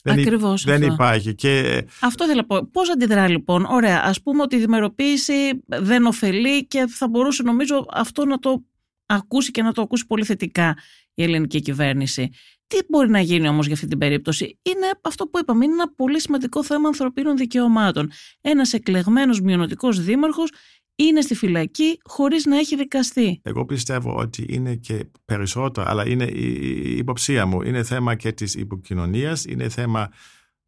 [0.03, 0.93] Δεν, Ακριβώς δεν αυτό.
[0.93, 1.35] υπάρχει.
[1.35, 2.69] Και Αυτό θέλω να πω.
[2.73, 3.65] Πώς αντιδρά λοιπόν.
[3.65, 8.65] Ωραία, ας πούμε ότι η δημεροποίηση δεν ωφελεί και θα μπορούσε νομίζω αυτό να το
[9.07, 10.77] ακούσει και να το ακούσει πολύ θετικά
[11.15, 12.31] η ελληνική κυβέρνηση.
[12.67, 15.93] Τι μπορεί να γίνει όμως για αυτή την περίπτωση; Είναι αυτό που είπαμε, είναι ένα
[15.97, 18.11] πολύ σημαντικό θέμα ανθρωπίνων δικαιωμάτων.
[18.41, 20.51] Ένας εκλεγμένος μειονοτικός δήμαρχος
[20.97, 23.41] είναι στη φυλακή χωρίς να έχει δικαστεί.
[23.43, 27.63] εγώ πιστεύω ότι είναι και περισσότερο, αλλά είναι η η υποψία μου.
[27.63, 30.09] Είναι θέμα και της υποκοινωνίας, είναι θέμα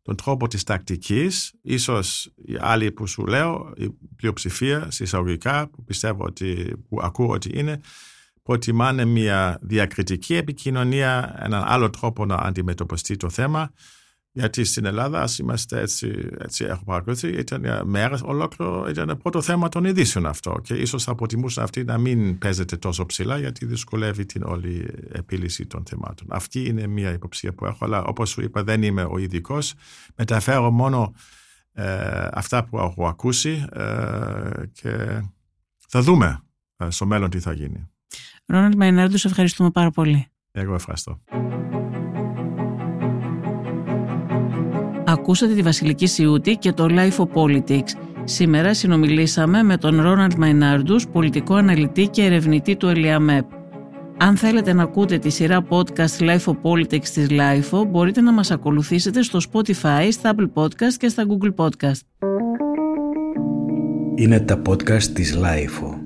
[0.02, 1.52] τον τρόπο της τακτικής.
[1.62, 7.50] Ίσως οι άλλοι που σου λέω, η πλειοψηφία συσσαγωγικά, που πιστεύω ότι, που ακούω ότι
[7.58, 7.80] είναι,
[8.42, 13.72] προτιμάνε μια διακριτική επικοινωνία, έναν άλλο τρόπο να αντιμετωπιστεί το θέμα.
[14.36, 19.68] Γιατί στην Ελλάδα, ας είμαστε έτσι, έτσι έχω παρακολουθεί, ήταν μέρες ολόκληρο, ήταν πρώτο θέμα
[19.68, 20.60] των ειδήσεων αυτό.
[20.62, 25.66] Και ίσως θα προτιμούσαν αυτοί να μην παίζεται τόσο ψηλά, γιατί δυσκολεύει την όλη επίλυση
[25.66, 26.26] των θεμάτων.
[26.30, 29.74] Αυτή είναι μια υποψία που έχω, αλλά όπως σου είπα δεν είμαι ο ειδικός.
[30.16, 31.14] Μεταφέρω μόνο
[31.72, 33.82] ε, αυτά που έχω ακούσει ε,
[34.72, 35.22] και
[35.88, 36.42] θα δούμε
[36.76, 37.90] ε, στο μέλλον τι θα γίνει.
[38.46, 40.26] Ρόναλντ Μαϊνάρντου, σε ευχαριστούμε πάρα πολύ.
[40.50, 41.20] Εγώ ευχαριστώ.
[45.24, 47.88] Ακούσατε τη Βασιλική Σιούτη και το Life of Politics.
[48.24, 53.44] Σήμερα συνομιλήσαμε με τον Ρόναλντ Μαϊνάρντους, πολιτικό αναλυτή και ερευνητή του ΕΛΙΑΜΕΠ.
[54.18, 58.50] Αν θέλετε να ακούτε τη σειρά podcast Life of Politics της Life μπορείτε να μας
[58.50, 62.00] ακολουθήσετε στο Spotify, στα Apple Podcast και στα Google Podcast.
[64.14, 66.03] Είναι τα podcast της Lifeo.